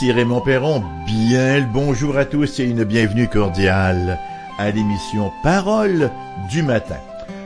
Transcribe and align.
Ici 0.00 0.12
Raymond 0.12 0.40
Perron, 0.40 0.82
bien 1.04 1.58
le 1.58 1.66
bonjour 1.66 2.16
à 2.16 2.24
tous 2.24 2.58
et 2.58 2.64
une 2.64 2.84
bienvenue 2.84 3.28
cordiale 3.28 4.18
à 4.56 4.70
l'émission 4.70 5.30
Parole 5.42 6.10
du 6.50 6.62
matin. 6.62 6.96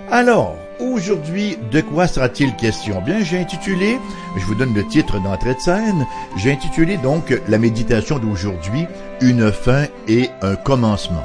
Alors, 0.09 0.55
aujourd'hui, 0.79 1.59
de 1.73 1.81
quoi 1.81 2.07
sera-t-il 2.07 2.55
question? 2.55 3.03
Bien, 3.03 3.25
j'ai 3.25 3.41
intitulé, 3.41 3.99
je 4.37 4.45
vous 4.45 4.55
donne 4.55 4.73
le 4.73 4.87
titre 4.87 5.19
d'entrée 5.19 5.55
de 5.55 5.59
scène, 5.59 6.07
j'ai 6.37 6.53
intitulé 6.53 6.97
donc 6.97 7.37
la 7.49 7.59
méditation 7.59 8.21
d'aujourd'hui, 8.21 8.87
une 9.21 9.51
fin 9.51 9.87
et 10.07 10.31
un 10.41 10.55
commencement. 10.55 11.25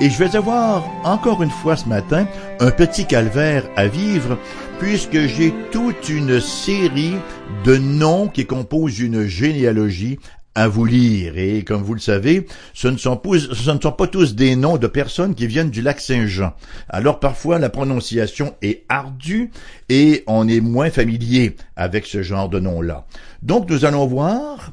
Et 0.00 0.08
je 0.08 0.18
vais 0.18 0.34
avoir 0.34 0.82
encore 1.04 1.42
une 1.42 1.50
fois 1.50 1.76
ce 1.76 1.90
matin 1.90 2.26
un 2.58 2.70
petit 2.70 3.04
calvaire 3.04 3.64
à 3.76 3.86
vivre 3.86 4.38
puisque 4.78 5.26
j'ai 5.26 5.54
toute 5.72 6.08
une 6.08 6.40
série 6.40 7.16
de 7.64 7.76
noms 7.76 8.28
qui 8.28 8.46
composent 8.46 9.00
une 9.00 9.26
généalogie 9.26 10.18
à 10.54 10.68
vous 10.68 10.84
lire. 10.84 11.36
Et 11.36 11.64
comme 11.64 11.82
vous 11.82 11.94
le 11.94 12.00
savez, 12.00 12.46
ce 12.74 12.88
ne, 12.88 12.96
sont 12.96 13.16
pas, 13.16 14.06
tous 14.06 14.34
des 14.34 14.56
noms 14.56 14.76
de 14.76 14.86
personnes 14.86 15.34
qui 15.34 15.46
viennent 15.46 15.70
du 15.70 15.82
lac 15.82 16.00
Saint-Jean. 16.00 16.54
Alors 16.88 17.20
parfois 17.20 17.58
la 17.58 17.70
prononciation 17.70 18.54
est 18.62 18.84
ardue 18.88 19.50
et 19.88 20.22
on 20.26 20.48
est 20.48 20.60
moins 20.60 20.90
familier 20.90 21.56
avec 21.76 22.06
ce 22.06 22.22
genre 22.22 22.48
de 22.48 22.60
nom-là. 22.60 23.06
Donc 23.42 23.68
nous 23.68 23.84
allons 23.84 24.06
voir 24.06 24.72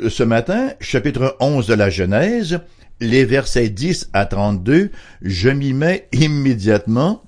euh, 0.00 0.10
ce 0.10 0.22
matin, 0.22 0.72
chapitre 0.80 1.36
11 1.40 1.66
de 1.66 1.74
la 1.74 1.90
Genèse, 1.90 2.60
les 3.00 3.24
versets 3.24 3.68
10 3.68 4.10
à 4.12 4.26
32. 4.26 4.90
Je 5.22 5.48
m'y 5.48 5.72
mets 5.72 6.08
immédiatement. 6.12 7.22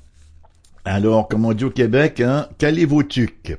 Alors, 0.84 1.28
comme 1.28 1.46
on 1.46 1.54
dit 1.54 1.64
au 1.64 1.70
Québec, 1.70 2.20
hein, 2.20 2.46
calez 2.58 2.84
vos 2.84 3.02
tucs. 3.02 3.56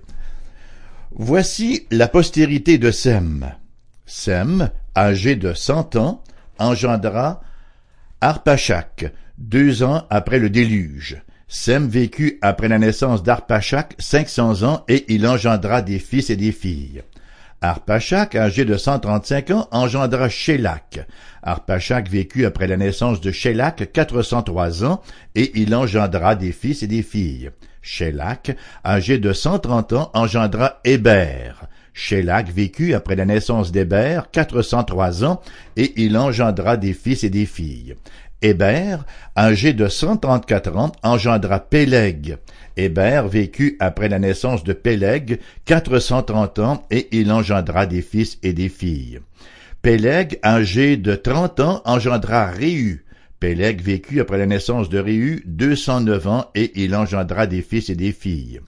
Voici 1.11 1.87
la 1.91 2.07
postérité 2.07 2.77
de 2.77 2.91
Sem. 2.91 3.55
Sem, 4.05 4.69
âgé 4.95 5.35
de 5.35 5.53
cent 5.53 5.95
ans, 5.95 6.23
engendra 6.59 7.41
Arpachak, 8.21 9.11
deux 9.37 9.83
ans 9.83 10.05
après 10.09 10.39
le 10.39 10.49
déluge. 10.49 11.21
Sem 11.47 11.87
vécut 11.87 12.39
après 12.41 12.67
la 12.67 12.79
naissance 12.79 13.23
d'Arpachak 13.23 13.95
cinq 13.99 14.29
cents 14.29 14.63
ans 14.63 14.83
et 14.87 15.05
il 15.13 15.27
engendra 15.27 15.81
des 15.81 15.99
fils 15.99 16.29
et 16.29 16.35
des 16.35 16.51
filles. 16.51 17.03
Arpachak, 17.61 18.35
âgé 18.35 18.65
de 18.65 18.77
cent 18.77 18.99
trente-cinq 18.99 19.51
ans, 19.51 19.67
engendra 19.71 20.29
Shélak. 20.29 21.07
Arpachak 21.43 22.09
vécut 22.09 22.45
après 22.45 22.67
la 22.67 22.77
naissance 22.77 23.21
de 23.21 23.31
Shélak 23.31 23.91
quatre 23.91 24.21
cent 24.21 24.43
trois 24.43 24.83
ans 24.83 25.01
et 25.35 25.51
il 25.59 25.73
engendra 25.75 26.35
des 26.35 26.51
fils 26.51 26.83
et 26.83 26.87
des 26.87 27.03
filles. 27.03 27.51
Shélak, 27.81 28.55
âgé 28.83 29.19
de 29.19 29.33
cent 29.33 29.59
trente 29.59 29.93
ans, 29.93 30.11
engendra 30.13 30.79
Héber. 30.83 31.53
Shélak 31.97 32.51
vécut 32.51 32.93
après 32.93 33.15
la 33.15 33.23
naissance 33.23 33.71
d'Héber 33.71 34.23
quatre 34.33 34.61
cent 34.61 34.83
trois 34.83 35.23
ans, 35.23 35.41
et 35.77 35.93
il 35.95 36.17
engendra 36.17 36.75
des 36.75 36.93
fils 36.93 37.23
et 37.23 37.29
des 37.29 37.45
filles. 37.45 37.95
Héber, 38.41 38.97
âgé 39.35 39.71
de 39.71 39.87
cent 39.87 40.17
trente-quatre 40.17 40.75
ans, 40.75 40.91
engendra 41.03 41.61
Péleg. 41.61 42.37
Héber 42.75 43.23
vécut 43.29 43.77
après 43.79 44.09
la 44.09 44.19
naissance 44.19 44.65
de 44.65 44.73
Péleg 44.73 45.39
quatre 45.63 45.99
cent 45.99 46.21
trente 46.21 46.59
ans, 46.59 46.83
et 46.91 47.07
il 47.17 47.31
engendra 47.31 47.85
des 47.85 48.01
fils 48.01 48.39
et 48.43 48.51
des 48.51 48.69
filles. 48.69 49.21
Péleg, 49.81 50.37
âgé 50.43 50.97
de 50.97 51.15
trente 51.15 51.61
ans, 51.61 51.81
engendra 51.85 52.47
Réu. 52.47 53.05
Péleg 53.39 53.81
vécut 53.81 54.19
après 54.19 54.37
la 54.37 54.47
naissance 54.47 54.89
de 54.89 54.99
Réu 54.99 55.43
deux 55.45 55.77
cent 55.77 56.01
neuf 56.01 56.27
ans, 56.27 56.51
et 56.55 56.73
il 56.83 56.93
engendra 56.93 57.47
des 57.47 57.61
fils 57.61 57.89
et 57.89 57.95
des 57.95 58.11
filles. 58.11 58.59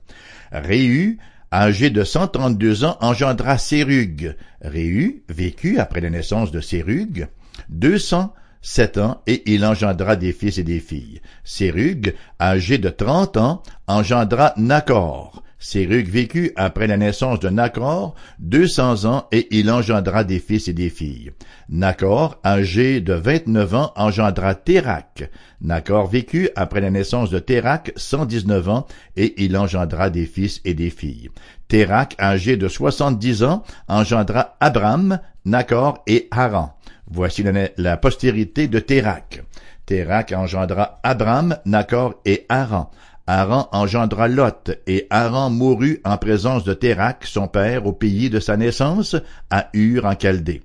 Réu, 0.54 1.18
âgé 1.52 1.90
de 1.90 2.04
cent 2.04 2.28
trente-deux 2.28 2.84
ans, 2.84 2.98
engendra 3.02 3.58
Sérug. 3.58 4.36
Réu 4.62 5.24
vécut 5.30 5.80
après 5.80 6.02
la 6.02 6.10
naissance 6.10 6.52
de 6.52 6.62
Sérug 6.62 7.28
deux 7.70 7.98
cent 7.98 8.34
sept 8.62 8.98
ans, 8.98 9.22
et 9.28 9.44
il 9.54 9.66
engendra 9.66 10.16
des 10.16 10.34
fils 10.34 10.58
et 10.58 10.64
des 10.64 10.80
filles. 10.80 11.22
Sérug, 11.44 12.16
âgé 12.42 12.78
de 12.78 12.90
trente 12.90 13.38
ans, 13.38 13.64
engendra 13.88 14.54
Nacor. 14.58 15.44
Vécut 15.60 16.52
après 16.56 16.88
la 16.88 16.98
naissance 16.98 17.40
de 17.40 17.50
Nacor 17.50 18.14
deux 18.40 18.68
cents 18.68 19.06
ans, 19.06 19.28
et 19.32 19.48
il 19.52 19.72
engendra 19.72 20.24
des 20.24 20.40
fils 20.40 20.68
et 20.68 20.74
des 20.74 20.90
filles. 20.90 21.32
Nacor, 21.70 22.40
âgé 22.46 23.02
de 23.02 23.14
vingt-neuf 23.14 23.74
ans, 23.74 23.92
engendra 23.96 24.54
Térac. 24.54 25.30
Nacor 25.62 26.08
vécut 26.08 26.50
après 26.56 26.82
la 26.82 26.92
naissance 26.92 27.32
de 27.32 27.40
Térac 27.40 27.92
cent 27.96 28.26
dix-neuf 28.26 28.70
ans, 28.70 28.86
et 29.16 29.44
il 29.44 29.58
engendra 29.58 30.10
des 30.10 30.26
fils 30.26 30.62
et 30.64 30.76
des 30.76 30.92
filles. 30.92 31.30
Térac, 31.68 32.16
âgé 32.20 32.56
de 32.56 32.68
soixante-dix 32.68 33.44
ans, 33.44 33.64
engendra 33.88 34.56
Abram, 34.60 35.20
Nacor 35.44 36.04
et 36.06 36.28
Haran. 36.30 36.78
Voici 37.10 37.42
la, 37.42 37.70
la 37.78 37.98
postérité 37.98 38.68
de 38.68 38.80
Térac. 38.80 39.44
Térac 39.86 40.34
engendra 40.34 41.00
Abram, 41.04 41.58
Nacor 41.66 42.22
et 42.26 42.46
Haran. 42.48 42.92
Haran 43.28 43.68
engendra 43.74 44.30
Lot, 44.30 44.72
et 44.88 45.06
Haran 45.10 45.50
mourut 45.50 46.00
en 46.06 46.18
présence 46.18 46.64
de 46.64 46.74
Térac, 46.74 47.26
son 47.26 47.50
père, 47.50 47.86
au 47.86 47.92
pays 47.92 48.30
de 48.30 48.40
sa 48.40 48.56
naissance, 48.56 49.18
à 49.50 49.68
Ur 49.74 50.06
en 50.06 50.14
Chaldée. 50.18 50.64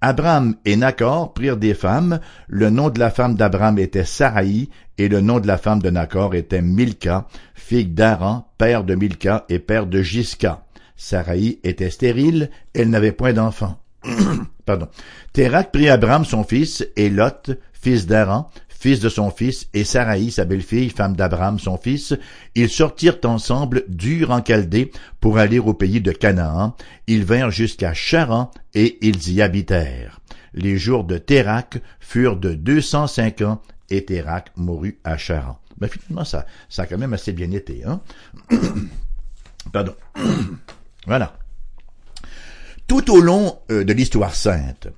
Abram 0.00 0.54
et 0.64 0.76
Nacor 0.76 1.32
prirent 1.34 1.56
des 1.56 1.74
femmes. 1.74 2.20
Le 2.46 2.70
nom 2.70 2.90
de 2.90 3.00
la 3.00 3.10
femme 3.10 3.34
d'Abram 3.34 3.78
était 3.78 4.04
Saraï, 4.04 4.68
et 4.96 5.08
le 5.08 5.20
nom 5.20 5.40
de 5.40 5.48
la 5.48 5.58
femme 5.58 5.82
de 5.82 5.90
Nacor 5.90 6.36
était 6.36 6.62
Milka, 6.62 7.26
fille 7.54 7.86
d'Aran, 7.86 8.46
père 8.58 8.84
de 8.84 8.94
Milka 8.94 9.44
et 9.48 9.58
père 9.58 9.86
de 9.86 10.02
Gisca. 10.02 10.62
Saraï 10.94 11.58
était 11.64 11.90
stérile, 11.90 12.50
elle 12.74 12.90
n'avait 12.90 13.12
point 13.12 13.32
d'enfant. 13.32 13.78
Pardon. 14.66 14.88
Térac 15.32 15.72
prit 15.72 15.88
Abram 15.88 16.24
son 16.24 16.44
fils, 16.44 16.86
et 16.96 17.10
Lot, 17.10 17.50
fils 17.72 18.06
d'Aran, 18.06 18.50
fils 18.84 19.00
de 19.00 19.08
son 19.08 19.30
fils, 19.30 19.66
et 19.72 19.82
Saraï, 19.82 20.30
sa 20.30 20.44
belle-fille, 20.44 20.90
femme 20.90 21.16
d'Abraham, 21.16 21.58
son 21.58 21.78
fils, 21.78 22.12
ils 22.54 22.68
sortirent 22.68 23.16
ensemble 23.24 23.84
dur 23.88 24.30
en 24.30 24.44
Chaldée 24.44 24.92
pour 25.20 25.38
aller 25.38 25.58
au 25.58 25.72
pays 25.72 26.02
de 26.02 26.12
Canaan. 26.12 26.76
Ils 27.06 27.24
vinrent 27.24 27.50
jusqu'à 27.50 27.94
Charan, 27.94 28.50
et 28.74 28.98
ils 29.00 29.32
y 29.32 29.40
habitèrent. 29.40 30.20
Les 30.52 30.76
jours 30.76 31.04
de 31.04 31.16
Térac 31.16 31.80
furent 31.98 32.36
de 32.36 32.52
deux 32.52 32.82
cent 32.82 33.06
cinq 33.06 33.40
ans, 33.40 33.62
et 33.88 34.04
Térac 34.04 34.52
mourut 34.54 34.98
à 35.02 35.16
Charan. 35.16 35.58
Ben, 35.78 35.88
finalement, 35.88 36.26
ça, 36.26 36.44
ça 36.68 36.82
a 36.82 36.86
quand 36.86 36.98
même 36.98 37.14
assez 37.14 37.32
bien 37.32 37.52
été, 37.52 37.84
hein? 37.86 38.02
Pardon. 39.72 39.94
voilà. 41.06 41.38
Tout 42.86 43.10
au 43.10 43.22
long 43.22 43.60
euh, 43.70 43.82
de 43.82 43.94
l'histoire 43.94 44.34
sainte, 44.34 44.88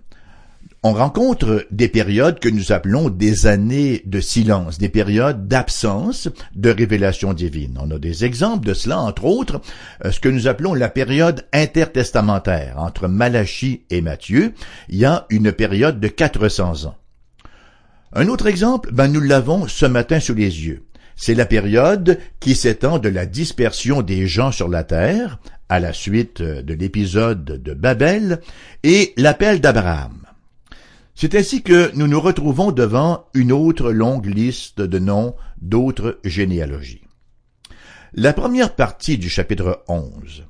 on 0.87 0.93
rencontre 0.93 1.67
des 1.73 1.89
périodes 1.89 2.39
que 2.39 2.49
nous 2.49 2.71
appelons 2.71 3.11
des 3.11 3.49
années 3.49 4.03
de 4.07 4.21
silence, 4.21 4.79
des 4.79 4.89
périodes 4.89 5.49
d'absence 5.49 6.29
de 6.55 6.71
révélation 6.71 7.33
divine. 7.33 7.77
On 7.83 7.91
a 7.91 7.99
des 7.99 8.25
exemples 8.25 8.65
de 8.65 8.73
cela, 8.73 9.01
entre 9.01 9.25
autres, 9.25 9.61
euh, 10.05 10.13
ce 10.13 10.21
que 10.21 10.29
nous 10.29 10.47
appelons 10.47 10.75
la 10.75 10.89
période 10.89 11.45
intertestamentaire. 11.53 12.77
Entre 12.79 13.09
Malachie 13.09 13.83
et 13.91 14.01
Matthieu, 14.01 14.55
il 14.89 14.99
y 14.99 15.05
a 15.05 15.27
une 15.29 15.51
période 15.51 15.99
de 15.99 16.07
400 16.07 16.85
ans. 16.85 16.95
Un 18.13 18.29
autre 18.29 18.47
exemple, 18.47 18.91
ben 18.93 19.09
nous 19.09 19.21
l'avons 19.21 19.67
ce 19.67 19.87
matin 19.87 20.21
sous 20.21 20.35
les 20.35 20.67
yeux. 20.67 20.85
C'est 21.17 21.35
la 21.35 21.47
période 21.47 22.21
qui 22.39 22.55
s'étend 22.55 23.01
de 23.01 23.09
la 23.09 23.27
dispersion 23.27 24.03
des 24.03 24.29
gens 24.29 24.53
sur 24.53 24.69
la 24.69 24.85
terre, 24.85 25.41
à 25.69 25.81
la 25.81 25.93
suite 25.93 26.43
de 26.43 26.75
l'épisode 26.75 27.45
de 27.45 27.75
Babel, 27.75 28.41
et 28.85 29.15
l'appel 29.17 29.61
d'Abraham. 29.61 30.27
C'est 31.19 31.35
ainsi 31.35 31.63
que 31.63 31.97
nous 31.97 32.07
nous 32.09 32.21
retrouvons 32.21 32.73
devant 32.73 33.25
une 33.33 33.51
autre 33.51 33.91
longue 33.91 34.27
liste 34.27 34.83
de 34.83 34.99
noms 34.99 35.35
d'autres 35.63 36.19
généalogies. 36.25 37.01
La 38.13 38.35
première 38.35 38.75
partie 38.75 39.17
du 39.17 39.31
chapitre 39.31 39.83
11 39.89 40.45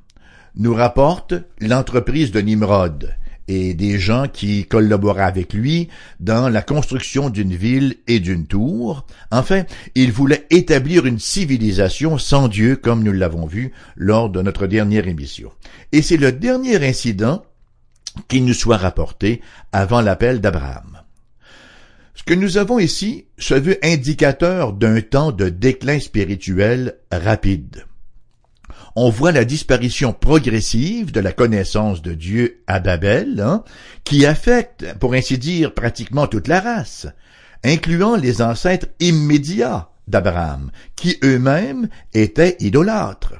nous 0.57 0.75
rapporte 0.75 1.35
l'entreprise 1.61 2.33
de 2.33 2.41
Nimrod 2.41 3.15
et 3.47 3.75
des 3.75 4.01
gens 4.01 4.27
qui 4.27 4.67
collaboraient 4.67 5.23
avec 5.23 5.53
lui 5.53 5.87
dans 6.19 6.49
la 6.49 6.63
construction 6.63 7.31
d'une 7.31 7.55
ville 7.55 7.99
et 8.09 8.19
d'une 8.19 8.49
tour. 8.49 9.07
Enfin, 9.31 9.63
il 9.95 10.11
voulait 10.11 10.49
établir 10.51 11.07
une 11.07 11.21
civilisation 11.21 12.19
sans 12.19 12.49
Dieu 12.49 12.75
comme 12.75 13.05
nous 13.05 13.13
l'avons 13.13 13.47
vu 13.47 13.71
lors 13.95 14.31
de 14.31 14.43
notre 14.43 14.67
dernière 14.67 15.07
émission. 15.07 15.53
Et 15.93 16.03
c'est 16.03 16.17
le 16.17 16.33
dernier 16.33 16.85
incident 16.85 17.45
qui 18.29 18.41
nous 18.41 18.55
soit 18.55 18.77
rapporté 18.77 19.41
avant 19.73 20.01
l'appel 20.01 20.41
d'Abraham. 20.41 21.03
Ce 22.15 22.23
que 22.23 22.35
nous 22.35 22.57
avons 22.57 22.79
ici 22.79 23.27
se 23.39 23.55
veut 23.55 23.79
indicateur 23.83 24.73
d'un 24.73 25.01
temps 25.01 25.33
de 25.33 25.49
déclin 25.49 26.01
spirituel 26.01 26.97
rapide. 27.13 27.85
On 28.99 29.11
voit 29.11 29.33
la 29.33 29.45
disparition 29.45 30.15
progressive 30.15 31.13
de 31.13 31.21
la 31.21 31.33
connaissance 31.33 32.01
de 32.01 32.15
Dieu 32.15 32.63
à 32.67 32.81
Babel, 32.81 33.41
hein, 33.41 33.63
qui 34.05 34.25
affecte, 34.25 34.95
pour 34.99 35.13
ainsi 35.13 35.37
dire, 35.37 35.75
pratiquement 35.75 36.27
toute 36.27 36.49
la 36.49 36.61
race, 36.61 37.07
incluant 37.63 38.17
les 38.17 38.41
ancêtres 38.41 38.87
immédiats 38.99 39.91
d'Abraham, 40.09 40.71
qui 40.97 41.19
eux-mêmes 41.23 41.89
étaient 42.15 42.57
idolâtres. 42.61 43.35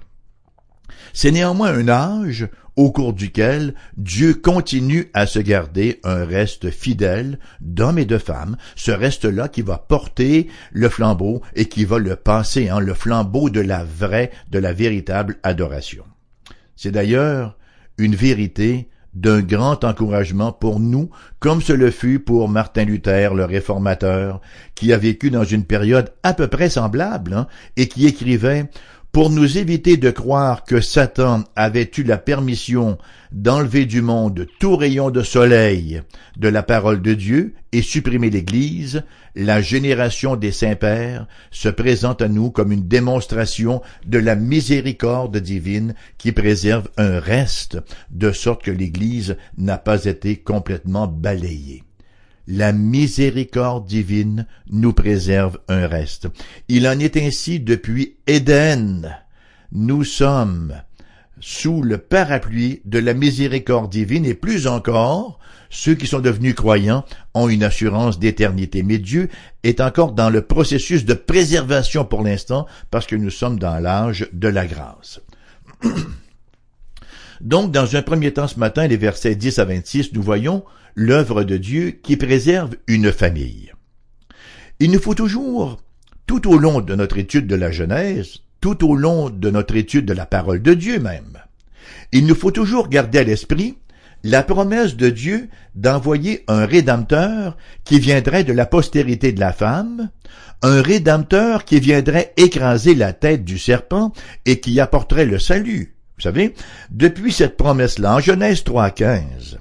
C'est 1.15 1.31
néanmoins 1.31 1.73
un 1.73 1.89
âge 1.89 2.49
au 2.77 2.93
cours 2.93 3.13
duquel 3.13 3.75
Dieu 3.97 4.35
continue 4.35 5.11
à 5.15 5.27
se 5.27 5.39
garder 5.39 6.01
un 6.05 6.25
reste 6.25 6.71
fidèle 6.71 7.39
d'hommes 7.61 7.99
et 7.99 8.05
de 8.05 8.19
femmes, 8.19 8.57
ce 8.77 8.91
reste-là 8.91 9.49
qui 9.49 9.63
va 9.63 9.79
porter 9.79 10.49
le 10.73 10.89
flambeau 10.89 11.43
et 11.55 11.67
qui 11.67 11.85
va 11.85 11.99
le 11.99 12.17
passer, 12.17 12.71
en 12.71 12.77
hein, 12.77 12.81
le 12.81 12.95
flambeau 12.95 13.51
de 13.51 13.61
la 13.61 13.85
vraie, 13.85 14.31
de 14.51 14.59
la 14.59 14.73
véritable 14.73 15.39
adoration. 15.43 16.05
C'est 16.77 16.93
d'ailleurs 16.93 17.57
une 17.99 18.15
vérité 18.15 18.91
d'un 19.15 19.41
grand 19.41 19.83
encouragement 19.83 20.53
pour 20.53 20.79
nous, 20.79 21.09
comme 21.41 21.63
ce 21.63 21.73
le 21.73 21.91
fut 21.91 22.21
pour 22.21 22.51
Martin 22.51 22.85
Luther, 22.85 23.35
le 23.35 23.47
réformateur, 23.47 24.43
qui 24.75 24.93
a 24.93 24.99
vécu 24.99 25.31
dans 25.31 25.45
une 25.45 25.65
période 25.65 26.13
à 26.23 26.35
peu 26.35 26.49
près 26.49 26.69
semblable, 26.69 27.33
hein, 27.33 27.47
et 27.79 27.89
qui 27.89 28.07
écrivait 28.07 28.69
pour 29.17 29.31
nous 29.31 29.57
éviter 29.57 29.97
de 29.97 30.11
croire 30.11 30.65
que 30.65 30.83
Satan 30.83 31.45
avait 31.57 31.91
eu 31.97 32.03
la 32.03 32.19
permission 32.19 32.99
d'enlever 33.33 33.87
du 33.87 34.03
monde 34.03 34.47
tout 34.61 34.77
rayon 34.77 35.11
de 35.11 35.23
soleil 35.23 36.03
de 36.37 36.49
la 36.49 36.63
parole 36.63 37.01
de 37.01 37.15
Dieu 37.15 37.55
et 37.73 37.81
supprimer 37.81 38.29
l'Église, 38.29 39.05
la 39.35 39.63
génération 39.63 40.37
des 40.37 40.53
saints-pères 40.53 41.27
se 41.51 41.71
présente 41.71 42.21
à 42.21 42.29
nous 42.29 42.51
comme 42.51 42.73
une 42.73 42.89
démonstration 42.89 43.81
de 44.05 44.19
la 44.19 44.37
miséricorde 44.37 45.39
divine 45.39 45.95
qui 46.19 46.33
préserve 46.33 46.91
un 46.99 47.19
reste, 47.19 47.79
de 48.11 48.33
sorte 48.33 48.65
que 48.65 48.71
l'Église 48.71 49.39
n'a 49.57 49.79
pas 49.79 50.05
été 50.05 50.37
complètement 50.37 51.07
balayée 51.07 51.86
la 52.47 52.73
miséricorde 52.73 53.87
divine 53.87 54.47
nous 54.71 54.93
préserve 54.93 55.59
un 55.69 55.87
reste. 55.87 56.29
Il 56.69 56.87
en 56.89 56.99
est 56.99 57.17
ainsi 57.17 57.61
depuis 57.61 58.17
Éden. 58.27 59.17
Nous 59.73 60.05
sommes 60.05 60.75
sous 61.41 61.83
le 61.83 61.99
parapluie 61.99 62.81
de 62.85 62.99
la 62.99 63.15
miséricorde 63.15 63.91
divine 63.91 64.25
et 64.25 64.35
plus 64.35 64.67
encore, 64.67 65.39
ceux 65.69 65.95
qui 65.95 66.07
sont 66.07 66.21
devenus 66.21 66.55
croyants 66.55 67.05
ont 67.35 67.49
une 67.49 67.65
assurance 67.65 68.19
d'éternité. 68.19 68.83
Mais 68.83 68.99
Dieu 68.99 69.29
est 69.63 69.81
encore 69.81 70.13
dans 70.13 70.31
le 70.31 70.43
processus 70.43 71.05
de 71.05 71.15
préservation 71.15 72.05
pour 72.05 72.23
l'instant 72.23 72.67
parce 72.91 73.07
que 73.07 73.17
nous 73.17 73.31
sommes 73.31 73.59
dans 73.59 73.79
l'âge 73.79 74.29
de 74.33 74.49
la 74.49 74.67
grâce. 74.67 75.21
Donc, 77.41 77.73
dans 77.73 77.97
un 77.97 78.03
premier 78.03 78.33
temps 78.33 78.49
ce 78.49 78.59
matin, 78.59 78.87
les 78.87 78.97
versets 78.97 79.35
10 79.35 79.59
à 79.59 79.65
26, 79.65 80.13
nous 80.13 80.23
voyons 80.23 80.65
l'œuvre 80.95 81.45
de 81.45 81.57
Dieu 81.57 81.91
qui 81.91 82.17
préserve 82.17 82.77
une 82.87 83.13
famille. 83.13 83.73
Il 84.81 84.91
nous 84.91 85.01
faut 85.01 85.15
toujours, 85.15 85.79
tout 86.27 86.51
au 86.51 86.59
long 86.59 86.81
de 86.81 86.95
notre 86.95 87.19
étude 87.19 87.47
de 87.47 87.55
la 87.55 87.71
Genèse, 87.71 88.41
tout 88.61 88.89
au 88.89 88.97
long 88.97 89.31
de 89.31 89.51
notre 89.51 89.77
étude 89.77 90.07
de 90.07 90.13
la 90.13 90.27
parole 90.27 90.63
de 90.63 90.75
Dieu 90.75 90.99
même, 90.99 91.39
il 92.13 92.27
nous 92.27 92.35
faut 92.35 92.51
toujours 92.51 92.89
garder 92.89 93.19
à 93.19 93.25
l'esprit 93.25 93.77
la 94.23 94.43
promesse 94.43 94.97
de 94.97 95.09
Dieu 95.09 95.49
d'envoyer 95.75 96.45
un 96.49 96.67
rédempteur 96.67 97.57
qui 97.85 98.01
viendrait 98.01 98.45
de 98.45 98.53
la 98.53 98.67
postérité 98.67 99.33
de 99.33 99.41
la 99.41 99.53
femme, 99.53 100.11
un 100.63 100.83
rédempteur 100.83 101.65
qui 101.65 101.81
viendrait 101.81 102.33
écraser 102.37 102.95
la 102.95 103.13
tête 103.13 103.45
du 103.45 103.59
serpent 103.59 104.13
et 104.47 104.59
qui 104.59 104.81
apporterait 104.81 105.27
le 105.27 105.39
salut. 105.39 105.96
Vous 106.17 106.23
savez, 106.23 106.55
depuis 106.91 107.33
cette 107.33 107.57
promesse-là, 107.57 108.17
en 108.17 108.21
Genèse 108.21 108.63
3.15, 108.63 109.59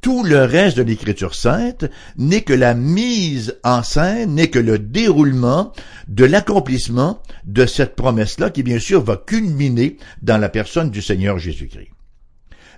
tout 0.00 0.24
le 0.24 0.44
reste 0.44 0.78
de 0.78 0.82
l'Écriture 0.82 1.34
sainte 1.34 1.84
n'est 2.16 2.40
que 2.40 2.54
la 2.54 2.72
mise 2.72 3.58
en 3.64 3.82
scène, 3.82 4.34
n'est 4.34 4.48
que 4.48 4.58
le 4.58 4.78
déroulement 4.78 5.72
de 6.08 6.24
l'accomplissement 6.24 7.20
de 7.44 7.66
cette 7.66 7.96
promesse-là 7.96 8.48
qui 8.48 8.62
bien 8.62 8.78
sûr 8.78 9.02
va 9.02 9.18
culminer 9.18 9.98
dans 10.22 10.38
la 10.38 10.48
personne 10.48 10.90
du 10.90 11.02
Seigneur 11.02 11.38
Jésus-Christ. 11.38 11.90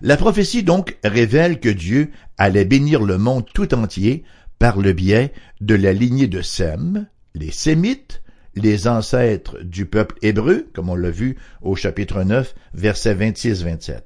La 0.00 0.16
prophétie 0.16 0.64
donc 0.64 0.96
révèle 1.04 1.60
que 1.60 1.69
Dieu 1.69 2.10
allait 2.38 2.64
bénir 2.64 3.02
le 3.02 3.19
monde 3.19 3.44
tout 3.54 3.72
entier 3.72 4.24
par 4.58 4.78
le 4.78 4.92
biais 4.92 5.32
de 5.60 5.76
la 5.76 5.92
lignée 5.92 6.26
de 6.26 6.42
Sem, 6.42 7.06
les 7.36 7.52
Sémites, 7.52 8.22
les 8.54 8.88
ancêtres 8.88 9.58
du 9.62 9.87
peuple 9.87 10.16
hébreu, 10.22 10.66
comme 10.75 10.88
on 10.88 10.94
l'a 10.94 11.10
vu 11.10 11.37
au 11.60 11.76
chapitre 11.76 12.22
9, 12.22 12.54
versets 12.75 13.14
26-27. 13.14 14.00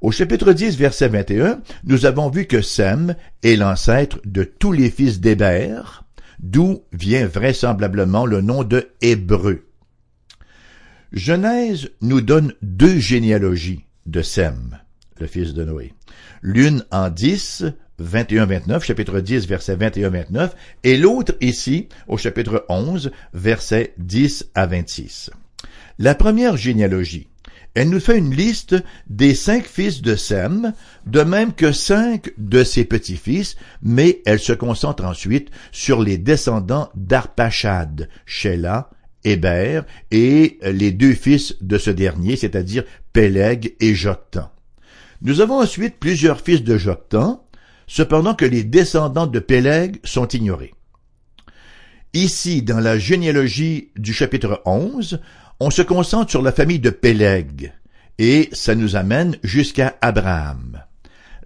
Au 0.00 0.10
chapitre 0.10 0.52
10, 0.52 0.76
verset 0.76 1.08
21, 1.08 1.60
nous 1.84 2.06
avons 2.06 2.28
vu 2.28 2.46
que 2.46 2.60
Sem 2.60 3.14
est 3.42 3.56
l'ancêtre 3.56 4.20
de 4.24 4.42
tous 4.42 4.72
les 4.72 4.90
fils 4.90 5.20
d'Héber, 5.20 6.04
d'où 6.40 6.82
vient 6.92 7.26
vraisemblablement 7.26 8.26
le 8.26 8.40
nom 8.40 8.64
de 8.64 8.88
Hébreu. 9.00 9.68
Genèse 11.12 11.90
nous 12.00 12.20
donne 12.20 12.54
deux 12.62 12.98
généalogies 12.98 13.84
de 14.06 14.22
Sem, 14.22 14.78
le 15.20 15.26
fils 15.26 15.54
de 15.54 15.64
Noé. 15.64 15.92
L'une 16.40 16.84
en 16.90 17.08
10, 17.08 17.66
21-29, 18.02 18.82
chapitre 18.82 19.20
10, 19.20 19.46
verset 19.46 19.76
21-29, 19.76 20.50
et 20.84 20.96
l'autre 20.96 21.34
ici, 21.40 21.88
au 22.08 22.16
chapitre 22.16 22.64
11, 22.68 23.10
verset 23.32 23.94
10 23.98 24.50
à 24.54 24.66
26. 24.66 25.30
La 25.98 26.14
première 26.14 26.56
généalogie, 26.56 27.28
elle 27.74 27.88
nous 27.88 28.00
fait 28.00 28.18
une 28.18 28.34
liste 28.34 28.76
des 29.08 29.34
cinq 29.34 29.64
fils 29.64 30.02
de 30.02 30.14
Sem, 30.14 30.74
de 31.06 31.22
même 31.22 31.54
que 31.54 31.72
cinq 31.72 32.32
de 32.36 32.64
ses 32.64 32.84
petits-fils, 32.84 33.56
mais 33.82 34.20
elle 34.26 34.40
se 34.40 34.52
concentre 34.52 35.04
ensuite 35.04 35.50
sur 35.70 36.02
les 36.02 36.18
descendants 36.18 36.90
d'Arpachad, 36.94 38.08
Sheila, 38.26 38.90
Héber, 39.24 39.82
et 40.10 40.58
les 40.62 40.90
deux 40.90 41.14
fils 41.14 41.56
de 41.62 41.78
ce 41.78 41.90
dernier, 41.90 42.36
c'est-à-dire 42.36 42.84
Péleg 43.12 43.74
et 43.80 43.94
Joctan. 43.94 44.50
Nous 45.22 45.40
avons 45.40 45.60
ensuite 45.60 45.98
plusieurs 45.98 46.40
fils 46.40 46.62
de 46.62 46.76
Joctan, 46.76 47.46
cependant 47.86 48.34
que 48.34 48.44
les 48.44 48.64
descendants 48.64 49.26
de 49.26 49.38
Péleg 49.38 49.98
sont 50.04 50.28
ignorés. 50.28 50.74
Ici, 52.14 52.62
dans 52.62 52.80
la 52.80 52.98
généalogie 52.98 53.90
du 53.96 54.12
chapitre 54.12 54.62
11, 54.66 55.20
on 55.60 55.70
se 55.70 55.82
concentre 55.82 56.30
sur 56.30 56.42
la 56.42 56.52
famille 56.52 56.78
de 56.78 56.90
Péleg, 56.90 57.72
et 58.18 58.48
ça 58.52 58.74
nous 58.74 58.96
amène 58.96 59.36
jusqu'à 59.42 59.96
Abraham. 60.00 60.82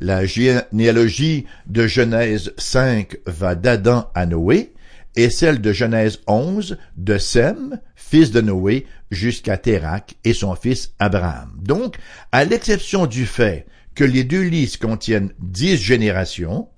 La 0.01 0.27
généalogie 0.27 1.47
de 1.67 1.87
Genèse 1.87 2.53
5 2.59 3.17
va 3.27 3.55
d'Adam 3.55 4.11
à 4.15 4.27
Noé, 4.27 4.73
et 5.17 5.31
celle 5.31 5.61
de 5.61 5.73
Genèse 5.73 6.21
11 6.27 6.77
de 6.97 7.17
Sem, 7.17 7.81
fils 7.95 8.31
de 8.31 8.41
Noé, 8.41 8.87
jusqu'à 9.11 9.57
Térac 9.57 10.17
et 10.25 10.35
son 10.35 10.55
fils 10.55 10.93
Abraham. 10.99 11.53
Donc, 11.63 11.97
à 12.33 12.45
l'exception 12.45 13.07
du 13.07 13.25
fait 13.25 13.67
que 13.97 14.05
les 14.05 14.23
deux 14.23 14.43
listes 14.43 14.81
contiennent 14.81 15.33
dix 15.41 15.77
générations, 15.77 16.69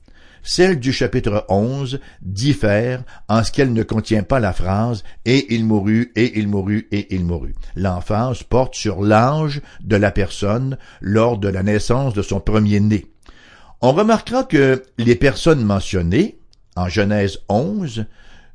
celle 0.42 0.78
du 0.78 0.92
chapitre 0.92 1.44
11 1.48 2.00
diffère 2.22 3.02
en 3.28 3.44
ce 3.44 3.52
qu'elle 3.52 3.72
ne 3.72 3.82
contient 3.82 4.22
pas 4.22 4.40
la 4.40 4.52
phrase 4.54 5.02
et 5.26 5.52
il 5.54 5.64
mourut, 5.64 6.12
et 6.16 6.38
il 6.38 6.48
mourut, 6.48 6.88
et 6.92 7.14
il 7.14 7.24
mourut. 7.24 7.54
L'emphase 7.76 8.44
porte 8.44 8.76
sur 8.76 9.02
l'âge 9.02 9.60
de 9.82 9.96
la 9.96 10.10
personne 10.10 10.78
lors 11.00 11.38
de 11.38 11.48
la 11.48 11.62
naissance 11.62 12.14
de 12.14 12.22
son 12.22 12.40
premier-né. 12.40 13.06
On 13.82 13.92
remarquera 13.92 14.44
que 14.44 14.82
les 14.96 15.16
personnes 15.16 15.64
mentionnées, 15.64 16.38
en 16.76 16.88
Genèse 16.88 17.40
11, 17.48 18.06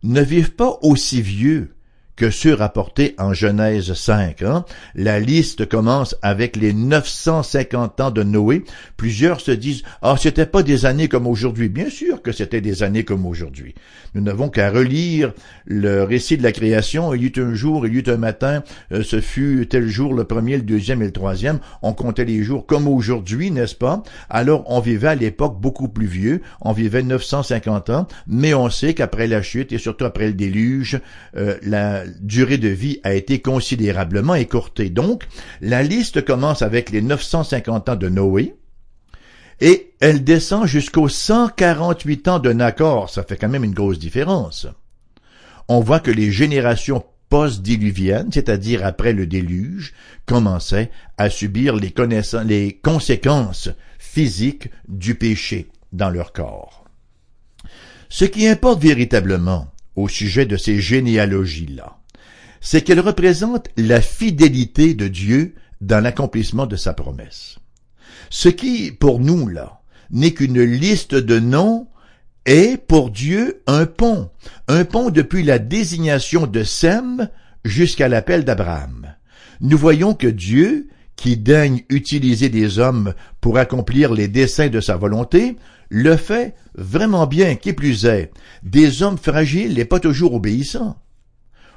ne 0.03 0.21
vivent 0.21 0.55
pas 0.55 0.79
aussi 0.81 1.21
vieux 1.21 1.75
que 2.15 2.29
ceux 2.29 2.53
rapportés 2.53 3.15
en 3.17 3.33
Genèse 3.33 3.93
5. 3.93 4.41
Hein? 4.43 4.65
La 4.95 5.19
liste 5.19 5.67
commence 5.67 6.15
avec 6.21 6.55
les 6.55 6.73
950 6.73 7.99
ans 8.01 8.11
de 8.11 8.23
Noé. 8.23 8.63
Plusieurs 8.97 9.41
se 9.41 9.51
disent 9.51 9.83
Ah, 10.01 10.15
c'était 10.19 10.45
pas 10.45 10.63
des 10.63 10.85
années 10.85 11.07
comme 11.07 11.27
aujourd'hui. 11.27 11.69
Bien 11.69 11.89
sûr 11.89 12.21
que 12.21 12.31
c'était 12.31 12.61
des 12.61 12.83
années 12.83 13.03
comme 13.03 13.25
aujourd'hui. 13.25 13.73
Nous 14.13 14.21
n'avons 14.21 14.49
qu'à 14.49 14.69
relire 14.69 15.33
le 15.65 16.03
récit 16.03 16.37
de 16.37 16.43
la 16.43 16.51
création. 16.51 17.13
Il 17.13 17.23
y 17.23 17.25
eut 17.25 17.41
un 17.41 17.55
jour, 17.55 17.87
il 17.87 17.95
y 17.95 17.97
eut 17.97 18.03
un 18.07 18.17
matin, 18.17 18.63
euh, 18.91 19.03
ce 19.03 19.19
fut 19.19 19.67
tel 19.67 19.87
jour, 19.87 20.13
le 20.13 20.23
premier, 20.23 20.57
le 20.57 20.63
deuxième 20.63 21.01
et 21.01 21.05
le 21.05 21.11
troisième. 21.11 21.59
On 21.81 21.93
comptait 21.93 22.25
les 22.25 22.43
jours 22.43 22.65
comme 22.67 22.87
aujourd'hui, 22.87 23.49
n'est-ce 23.49 23.75
pas? 23.75 24.03
Alors 24.29 24.63
on 24.67 24.79
vivait 24.79 25.09
à 25.09 25.15
l'époque 25.15 25.59
beaucoup 25.59 25.87
plus 25.87 26.05
vieux. 26.05 26.41
On 26.61 26.73
vivait 26.73 27.01
950 27.01 27.89
ans, 27.89 28.07
mais 28.27 28.53
on 28.53 28.69
sait 28.69 28.93
qu'après 28.93 29.27
la 29.27 29.41
chute 29.41 29.71
et 29.71 29.77
surtout 29.77 30.05
après 30.05 30.27
le 30.27 30.33
déluge, 30.33 30.99
euh, 31.35 31.57
la 31.63 32.02
durée 32.19 32.57
de 32.57 32.69
vie 32.69 32.99
a 33.03 33.13
été 33.13 33.41
considérablement 33.41 34.35
écourtée. 34.35 34.89
Donc, 34.89 35.27
la 35.61 35.83
liste 35.83 36.23
commence 36.23 36.61
avec 36.61 36.89
les 36.89 37.01
950 37.01 37.89
ans 37.89 37.95
de 37.95 38.09
Noé, 38.09 38.55
et 39.61 39.93
elle 39.99 40.23
descend 40.23 40.65
jusqu'aux 40.65 41.09
148 41.09 42.27
ans 42.27 42.39
de 42.39 42.51
Nacor. 42.51 43.09
Ça 43.09 43.23
fait 43.23 43.37
quand 43.37 43.49
même 43.49 43.63
une 43.63 43.73
grosse 43.73 43.99
différence. 43.99 44.67
On 45.67 45.79
voit 45.79 45.99
que 45.99 46.11
les 46.11 46.31
générations 46.31 47.03
post-diluviennes, 47.29 48.31
c'est-à-dire 48.31 48.85
après 48.85 49.13
le 49.13 49.25
déluge, 49.25 49.93
commençaient 50.25 50.91
à 51.17 51.29
subir 51.29 51.75
les, 51.75 51.93
les 52.45 52.73
conséquences 52.73 53.69
physiques 53.97 54.69
du 54.87 55.15
péché 55.15 55.69
dans 55.91 56.09
leur 56.09 56.33
corps. 56.33 56.85
Ce 58.09 58.25
qui 58.25 58.47
importe 58.47 58.81
véritablement 58.81 59.72
au 59.95 60.07
sujet 60.07 60.45
de 60.45 60.57
ces 60.57 60.79
généalogies-là, 60.79 61.99
c'est 62.61 62.81
qu'elle 62.81 62.99
représente 62.99 63.67
la 63.77 64.01
fidélité 64.01 64.93
de 64.93 65.07
Dieu 65.07 65.55
dans 65.81 65.99
l'accomplissement 65.99 66.65
de 66.65 66.75
sa 66.75 66.93
promesse. 66.93 67.59
Ce 68.29 68.49
qui, 68.49 68.91
pour 68.91 69.19
nous, 69.19 69.47
là, 69.47 69.81
n'est 70.09 70.31
qu'une 70.31 70.61
liste 70.61 71.15
de 71.15 71.39
noms 71.39 71.87
est 72.45 72.77
pour 72.77 73.09
Dieu 73.09 73.61
un 73.67 73.85
pont, 73.85 74.29
un 74.67 74.85
pont 74.85 75.09
depuis 75.09 75.43
la 75.43 75.59
désignation 75.59 76.47
de 76.47 76.63
Sem 76.63 77.29
jusqu'à 77.63 78.07
l'appel 78.07 78.43
d'Abraham. 78.43 79.13
Nous 79.61 79.77
voyons 79.77 80.13
que 80.13 80.27
Dieu, 80.27 80.89
qui 81.15 81.37
daigne 81.37 81.83
utiliser 81.89 82.49
des 82.49 82.79
hommes 82.79 83.13
pour 83.39 83.57
accomplir 83.57 84.13
les 84.13 84.27
desseins 84.27 84.69
de 84.69 84.81
sa 84.81 84.97
volonté, 84.97 85.57
le 85.95 86.17
fait 86.17 86.55
vraiment 86.73 87.27
bien, 87.27 87.53
qui 87.53 87.71
plus 87.71 88.05
est, 88.05 88.31
des 88.63 89.03
hommes 89.03 89.19
fragiles 89.19 89.77
et 89.77 89.85
pas 89.85 89.99
toujours 89.99 90.33
obéissants. 90.33 90.97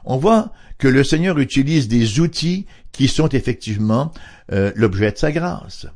On 0.07 0.17
voit 0.17 0.53
que 0.79 0.89
le 0.89 1.05
Seigneur 1.05 1.39
utilise 1.39 1.87
des 1.87 2.19
outils 2.19 2.65
qui 2.93 3.09
sont 3.09 3.29
effectivement 3.29 4.13
euh, 4.53 4.73
l'objet 4.75 5.13
de 5.13 5.19
sa 5.19 5.33
grâce. 5.33 5.87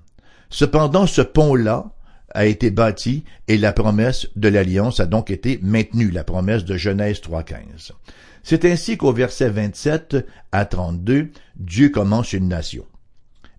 Cependant, 0.50 1.07
ce 1.07 1.23
pont-là 1.23 1.95
a 2.35 2.45
été 2.45 2.71
bâti 2.71 3.25
et 3.49 3.57
la 3.57 3.73
promesse 3.73 4.29
de 4.37 4.49
l'alliance 4.49 5.00
a 5.00 5.07
donc 5.07 5.31
été 5.31 5.59
maintenue, 5.62 6.11
la 6.11 6.23
promesse 6.23 6.67
de 6.67 6.77
Genèse 6.77 7.21
3.15. 7.21 7.93
C'est 8.43 8.67
ainsi 8.67 8.99
qu'au 8.99 9.15
verset 9.15 9.49
27 9.49 10.27
à 10.53 10.67
32, 10.67 11.31
Dieu 11.57 11.89
commence 11.89 12.35
une 12.35 12.49
nation. 12.49 12.85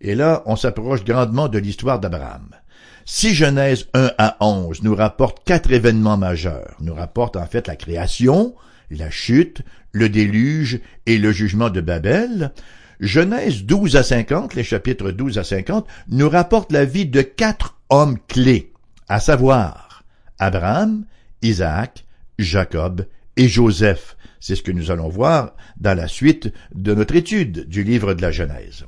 Et 0.01 0.13
là, 0.13 0.44
on 0.46 0.56
s'approche 0.56 1.03
grandement 1.03 1.48
de 1.48 1.58
l'histoire 1.58 2.00
d'Abraham. 2.00 2.61
Si 3.05 3.33
Genèse 3.33 3.88
1 3.93 4.11
à 4.17 4.38
11 4.39 4.83
nous 4.83 4.95
rapporte 4.95 5.43
quatre 5.43 5.71
événements 5.71 6.17
majeurs, 6.17 6.75
nous 6.79 6.93
rapporte 6.93 7.35
en 7.35 7.45
fait 7.45 7.67
la 7.67 7.75
création, 7.75 8.55
la 8.89 9.09
chute, 9.09 9.63
le 9.91 10.09
déluge 10.09 10.79
et 11.05 11.17
le 11.17 11.31
jugement 11.31 11.69
de 11.69 11.81
Babel, 11.81 12.51
Genèse 13.00 13.63
12 13.63 13.95
à 13.95 14.03
50, 14.03 14.53
les 14.53 14.63
chapitres 14.63 15.11
12 15.11 15.39
à 15.39 15.43
50, 15.43 15.88
nous 16.09 16.29
rapportent 16.29 16.71
la 16.71 16.85
vie 16.85 17.07
de 17.07 17.21
quatre 17.21 17.75
hommes 17.89 18.19
clés, 18.27 18.71
à 19.07 19.19
savoir 19.19 20.03
Abraham, 20.38 21.05
Isaac, 21.41 22.05
Jacob 22.38 23.07
et 23.38 23.47
Joseph. 23.47 24.15
C'est 24.39 24.55
ce 24.55 24.61
que 24.61 24.71
nous 24.71 24.91
allons 24.91 25.09
voir 25.09 25.55
dans 25.77 25.97
la 25.97 26.07
suite 26.07 26.53
de 26.73 26.93
notre 26.93 27.15
étude 27.15 27.67
du 27.67 27.83
livre 27.83 28.13
de 28.13 28.21
la 28.21 28.31
Genèse. 28.31 28.85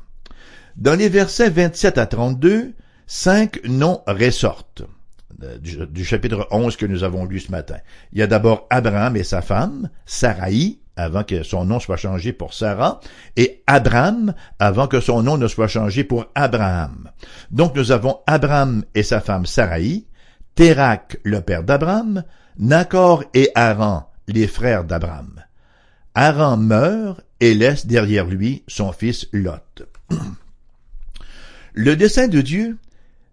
Dans 0.75 0.97
les 0.97 1.09
versets 1.09 1.49
27 1.49 1.97
à 1.97 2.05
32, 2.05 2.73
cinq 3.07 3.59
noms 3.65 4.01
ressortent 4.07 4.83
euh, 5.43 5.57
du, 5.57 6.05
chapitre 6.05 6.47
11 6.51 6.75
que 6.77 6.85
nous 6.85 7.03
avons 7.03 7.25
lu 7.25 7.39
ce 7.39 7.51
matin. 7.51 7.77
Il 8.11 8.19
y 8.19 8.21
a 8.21 8.27
d'abord 8.27 8.67
Abraham 8.69 9.15
et 9.15 9.23
sa 9.23 9.41
femme, 9.41 9.89
Sarai, 10.05 10.79
avant 10.95 11.23
que 11.23 11.43
son 11.43 11.65
nom 11.65 11.79
soit 11.79 11.97
changé 11.97 12.33
pour 12.33 12.53
Sarah, 12.53 12.99
et 13.35 13.63
Abraham 13.65 14.33
avant 14.59 14.87
que 14.87 14.99
son 14.99 15.23
nom 15.23 15.37
ne 15.37 15.47
soit 15.47 15.67
changé 15.67 16.03
pour 16.03 16.25
Abraham. 16.35 17.09
Donc 17.51 17.75
nous 17.75 17.91
avons 17.91 18.19
Abraham 18.27 18.83
et 18.93 19.03
sa 19.03 19.19
femme 19.19 19.45
Sarai, 19.45 20.05
Térak, 20.55 21.17
le 21.23 21.41
père 21.41 21.63
d'Abraham, 21.63 22.23
Nacor 22.59 23.23
et 23.33 23.49
Haran, 23.55 24.11
les 24.27 24.47
frères 24.47 24.83
d'Abraham. 24.83 25.43
Haran 26.13 26.57
meurt 26.57 27.21
et 27.39 27.55
laisse 27.55 27.87
derrière 27.87 28.25
lui 28.25 28.63
son 28.67 28.91
fils 28.91 29.27
Lot. 29.33 29.83
Le 31.75 31.95
dessein 31.95 32.27
de 32.27 32.41
Dieu, 32.41 32.77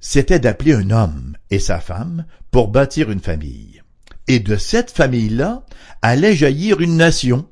c'était 0.01 0.39
d'appeler 0.39 0.73
un 0.73 0.91
homme 0.91 1.37
et 1.51 1.59
sa 1.59 1.79
femme 1.79 2.25
pour 2.51 2.69
bâtir 2.69 3.11
une 3.11 3.21
famille. 3.21 3.83
Et 4.29 4.41
de 4.41 4.57
cette 4.57 4.91
famille-là 4.91 5.65
allait 6.03 6.35
jaillir 6.35 6.81
une 6.81 6.97
nation, 6.97 7.47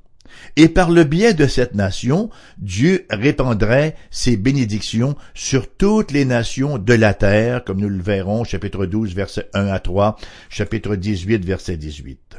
et 0.56 0.68
par 0.68 0.90
le 0.90 1.04
biais 1.04 1.34
de 1.34 1.46
cette 1.46 1.74
nation, 1.74 2.30
Dieu 2.58 3.06
répandrait 3.10 3.96
ses 4.10 4.36
bénédictions 4.36 5.16
sur 5.34 5.72
toutes 5.72 6.10
les 6.10 6.24
nations 6.24 6.78
de 6.78 6.94
la 6.94 7.14
terre, 7.14 7.64
comme 7.64 7.80
nous 7.80 7.88
le 7.88 8.02
verrons, 8.02 8.44
chapitre 8.44 8.86
12, 8.86 9.14
verset 9.14 9.48
1 9.54 9.66
à 9.68 9.78
3, 9.78 10.16
chapitre 10.48 10.96
18, 10.96 11.44
verset 11.44 11.76
18. 11.76 12.38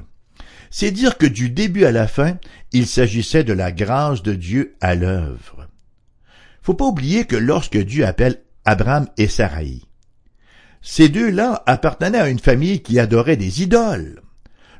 C'est 0.71 0.91
dire 0.91 1.17
que 1.17 1.25
du 1.25 1.49
début 1.49 1.85
à 1.85 1.91
la 1.91 2.07
fin, 2.07 2.37
il 2.71 2.87
s'agissait 2.87 3.43
de 3.43 3.53
la 3.53 3.71
grâce 3.71 4.21
de 4.21 4.35
Dieu 4.35 4.75
à 4.81 4.95
l'œuvre. 4.95 5.67
Faut 6.61 6.75
pas 6.75 6.85
oublier 6.85 7.25
que 7.25 7.35
lorsque 7.35 7.77
Dieu 7.77 8.05
appelle 8.05 8.43
Abraham 8.65 9.07
et 9.17 9.27
Sarai, 9.27 9.79
ces 10.81 11.09
deux-là 11.09 11.63
appartenaient 11.65 12.19
à 12.19 12.29
une 12.29 12.39
famille 12.39 12.81
qui 12.81 12.99
adorait 12.99 13.37
des 13.37 13.61
idoles. 13.61 14.21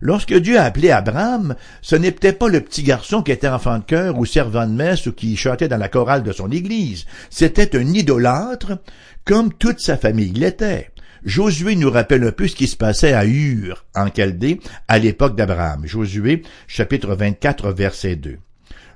Lorsque 0.02 0.34
Dieu 0.34 0.58
a 0.58 0.64
appelé 0.64 0.92
Abraham, 0.92 1.56
ce 1.82 1.96
n'était 1.96 2.32
pas 2.32 2.48
le 2.48 2.62
petit 2.62 2.84
garçon 2.84 3.22
qui 3.22 3.32
était 3.32 3.50
enfant 3.50 3.80
de 3.80 3.84
cœur 3.84 4.18
ou 4.18 4.26
servant 4.26 4.66
de 4.66 4.72
messe 4.72 5.08
ou 5.08 5.12
qui 5.12 5.36
chantait 5.36 5.68
dans 5.68 5.78
la 5.78 5.90
chorale 5.90 6.24
de 6.24 6.32
son 6.32 6.50
église. 6.52 7.06
C'était 7.30 7.76
un 7.78 7.94
idolâtre, 7.94 8.80
comme 9.26 9.54
toute 9.54 9.82
sa 9.82 9.98
famille 9.98 10.32
l'était. 10.32 10.92
Josué 11.26 11.76
nous 11.76 11.92
rappelle 11.92 12.24
un 12.24 12.32
peu 12.32 12.48
ce 12.48 12.56
qui 12.56 12.68
se 12.68 12.78
passait 12.78 13.12
à 13.12 13.26
Ur, 13.26 13.86
en 13.94 14.08
Chaldée, 14.10 14.62
à 14.88 15.00
l'époque 15.00 15.36
d'Abraham. 15.36 15.86
Josué, 15.86 16.44
chapitre 16.68 17.14
24, 17.14 17.74
verset 17.74 18.16
2. 18.16 18.38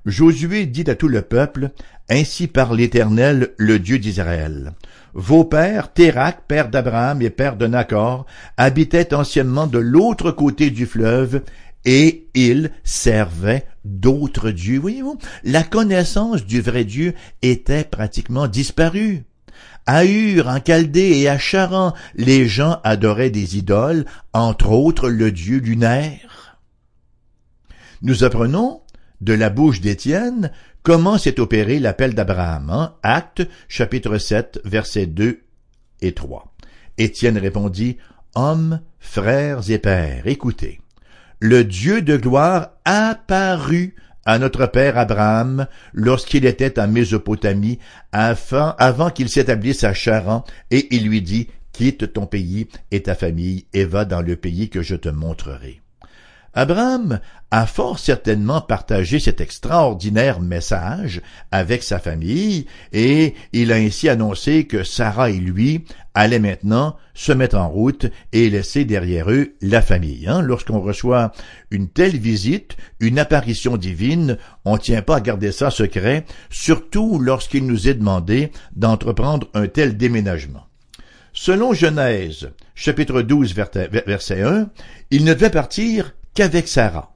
Josué 0.05 0.65
dit 0.65 0.89
à 0.89 0.95
tout 0.95 1.07
le 1.07 1.21
peuple, 1.21 1.71
Ainsi 2.09 2.47
par 2.47 2.73
l'Éternel, 2.73 3.53
le 3.57 3.79
Dieu 3.79 3.97
d'Israël. 3.99 4.73
Vos 5.13 5.45
pères, 5.45 5.93
Térac, 5.93 6.45
père 6.47 6.69
d'Abraham 6.69 7.21
et 7.21 7.29
père 7.29 7.55
de 7.55 7.67
Nacor, 7.67 8.25
habitaient 8.57 9.13
anciennement 9.13 9.67
de 9.67 9.79
l'autre 9.79 10.31
côté 10.31 10.69
du 10.69 10.85
fleuve, 10.85 11.41
et 11.85 12.27
ils 12.33 12.71
servaient 12.83 13.65
d'autres 13.85 14.51
dieux. 14.51 14.79
Voyez-vous, 14.79 15.17
la 15.43 15.63
connaissance 15.63 16.45
du 16.45 16.61
vrai 16.61 16.83
Dieu 16.83 17.13
était 17.41 17.85
pratiquement 17.85 18.47
disparue. 18.47 19.23
À 19.85 20.05
Ur, 20.05 20.47
en 20.47 20.59
Chaldée 20.65 21.17
et 21.19 21.29
à 21.29 21.37
Charan, 21.37 21.93
les 22.15 22.47
gens 22.47 22.79
adoraient 22.83 23.29
des 23.29 23.57
idoles, 23.57 24.05
entre 24.33 24.71
autres 24.71 25.09
le 25.09 25.31
dieu 25.31 25.59
lunaire. 25.59 26.57
Nous 28.01 28.23
apprenons 28.23 28.82
de 29.23 29.33
la 29.33 29.49
bouche 29.49 29.81
d'Étienne 29.81 30.51
comment 30.83 31.17
s'est 31.17 31.39
opéré 31.39 31.79
l'appel 31.79 32.13
d'Abraham. 32.13 32.69
Hein? 32.69 32.93
Acte 33.03 33.47
chapitre 33.67 34.17
7 34.17 34.59
versets 34.65 35.07
2 35.07 35.41
et 36.01 36.13
3. 36.13 36.53
Étienne 36.97 37.37
répondit, 37.37 37.97
Hommes, 38.35 38.81
frères 38.99 39.69
et 39.69 39.79
pères, 39.79 40.27
écoutez. 40.27 40.81
Le 41.39 41.63
Dieu 41.63 42.01
de 42.01 42.17
gloire 42.17 42.71
apparut 42.85 43.95
à 44.25 44.39
notre 44.39 44.65
père 44.65 44.97
Abraham 44.97 45.67
lorsqu'il 45.93 46.45
était 46.45 46.79
en 46.79 46.87
Mésopotamie, 46.87 47.79
avant, 48.11 48.75
avant 48.77 49.09
qu'il 49.09 49.29
s'établisse 49.29 49.83
à 49.83 49.93
Charan, 49.93 50.43
et 50.71 50.93
il 50.95 51.07
lui 51.07 51.21
dit, 51.21 51.47
Quitte 51.73 52.13
ton 52.13 52.27
pays 52.27 52.67
et 52.91 53.01
ta 53.01 53.15
famille 53.15 53.65
et 53.73 53.83
va 53.83 54.05
dans 54.05 54.21
le 54.21 54.35
pays 54.35 54.69
que 54.69 54.83
je 54.83 54.95
te 54.95 55.09
montrerai. 55.09 55.82
Abraham 56.55 57.19
a 57.49 57.65
fort 57.65 57.97
certainement 57.97 58.61
partagé 58.61 59.19
cet 59.19 59.41
extraordinaire 59.41 60.39
message 60.39 61.21
avec 61.51 61.81
sa 61.81 61.97
famille 61.97 62.67
et 62.91 63.33
il 63.53 63.71
a 63.71 63.75
ainsi 63.75 64.07
annoncé 64.07 64.65
que 64.65 64.83
Sarah 64.83 65.31
et 65.31 65.37
lui 65.37 65.85
allaient 66.13 66.37
maintenant 66.37 66.95
se 67.15 67.31
mettre 67.31 67.57
en 67.57 67.69
route 67.69 68.05
et 68.33 68.51
laisser 68.51 68.85
derrière 68.85 69.31
eux 69.31 69.55
la 69.61 69.81
famille. 69.81 70.27
Hein. 70.27 70.43
Lorsqu'on 70.43 70.79
reçoit 70.79 71.31
une 71.71 71.89
telle 71.89 72.17
visite, 72.17 72.77
une 72.99 73.17
apparition 73.17 73.75
divine, 73.75 74.37
on 74.63 74.73
ne 74.73 74.79
tient 74.79 75.01
pas 75.01 75.15
à 75.15 75.21
garder 75.21 75.51
ça 75.51 75.71
secret, 75.71 76.25
surtout 76.51 77.17
lorsqu'il 77.17 77.65
nous 77.65 77.87
est 77.87 77.95
demandé 77.95 78.51
d'entreprendre 78.75 79.47
un 79.55 79.67
tel 79.67 79.97
déménagement. 79.97 80.67
Selon 81.33 81.73
Genèse, 81.73 82.51
chapitre 82.75 83.23
12, 83.23 83.55
verset 83.55 84.41
1, 84.43 84.69
il 85.09 85.25
ne 85.25 85.33
devait 85.33 85.49
partir 85.49 86.13
qu'avec 86.33 86.67
Sarah. 86.67 87.13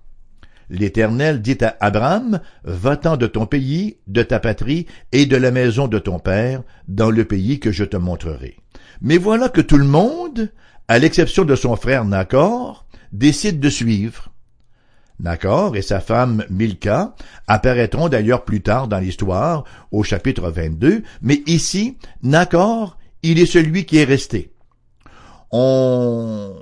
L'Éternel 0.69 1.41
dit 1.41 1.57
à 1.61 1.77
Abraham, 1.79 2.41
Va-t'en 2.63 3.15
de 3.15 3.27
ton 3.27 3.45
pays, 3.45 3.97
de 4.07 4.21
ta 4.23 4.39
patrie 4.39 4.85
et 5.11 5.25
de 5.25 5.37
la 5.37 5.51
maison 5.51 5.87
de 5.87 5.99
ton 5.99 6.19
père, 6.19 6.63
dans 6.87 7.09
le 7.09 7.23
pays 7.25 7.59
que 7.59 7.71
je 7.71 7.85
te 7.85 7.97
montrerai. 7.97 8.57
Mais 9.01 9.17
voilà 9.17 9.49
que 9.49 9.61
tout 9.61 9.77
le 9.77 9.85
monde, 9.85 10.51
à 10.87 10.99
l'exception 10.99 11.45
de 11.45 11.55
son 11.55 11.75
frère 11.75 12.03
Nacor, 12.03 12.85
décide 13.13 13.59
de 13.59 13.69
suivre. 13.69 14.29
Nacor 15.19 15.75
et 15.75 15.81
sa 15.81 15.99
femme 15.99 16.43
Milka 16.49 17.15
apparaîtront 17.47 18.09
d'ailleurs 18.09 18.43
plus 18.43 18.61
tard 18.61 18.87
dans 18.87 18.99
l'histoire, 18.99 19.63
au 19.91 20.03
chapitre 20.03 20.49
22, 20.49 21.03
mais 21.21 21.41
ici, 21.47 21.97
Nacor, 22.21 22.97
il 23.23 23.39
est 23.39 23.47
celui 23.47 23.85
qui 23.85 23.97
est 23.97 24.03
resté. 24.03 24.53
On 25.49 26.53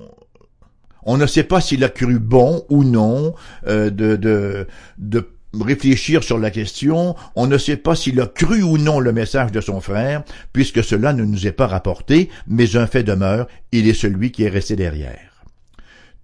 on 1.05 1.17
ne 1.17 1.25
sait 1.25 1.43
pas 1.43 1.61
s'il 1.61 1.83
a 1.83 1.89
cru 1.89 2.19
bon 2.19 2.65
ou 2.69 2.83
non 2.83 3.35
euh, 3.67 3.89
de, 3.89 4.15
de, 4.15 4.67
de 4.97 5.29
réfléchir 5.63 6.23
sur 6.23 6.37
la 6.37 6.51
question, 6.51 7.15
on 7.35 7.47
ne 7.47 7.57
sait 7.57 7.77
pas 7.77 7.95
s'il 7.95 8.19
a 8.19 8.27
cru 8.27 8.63
ou 8.63 8.77
non 8.77 8.99
le 8.99 9.13
message 9.13 9.51
de 9.51 9.61
son 9.61 9.79
frère, 9.81 10.23
puisque 10.51 10.83
cela 10.83 11.13
ne 11.13 11.23
nous 11.23 11.47
est 11.47 11.51
pas 11.51 11.67
rapporté, 11.67 12.29
mais 12.47 12.75
un 12.75 12.87
fait 12.87 13.03
demeure, 13.03 13.47
il 13.71 13.87
est 13.87 13.93
celui 13.93 14.31
qui 14.31 14.43
est 14.43 14.49
resté 14.49 14.75
derrière. 14.75 15.45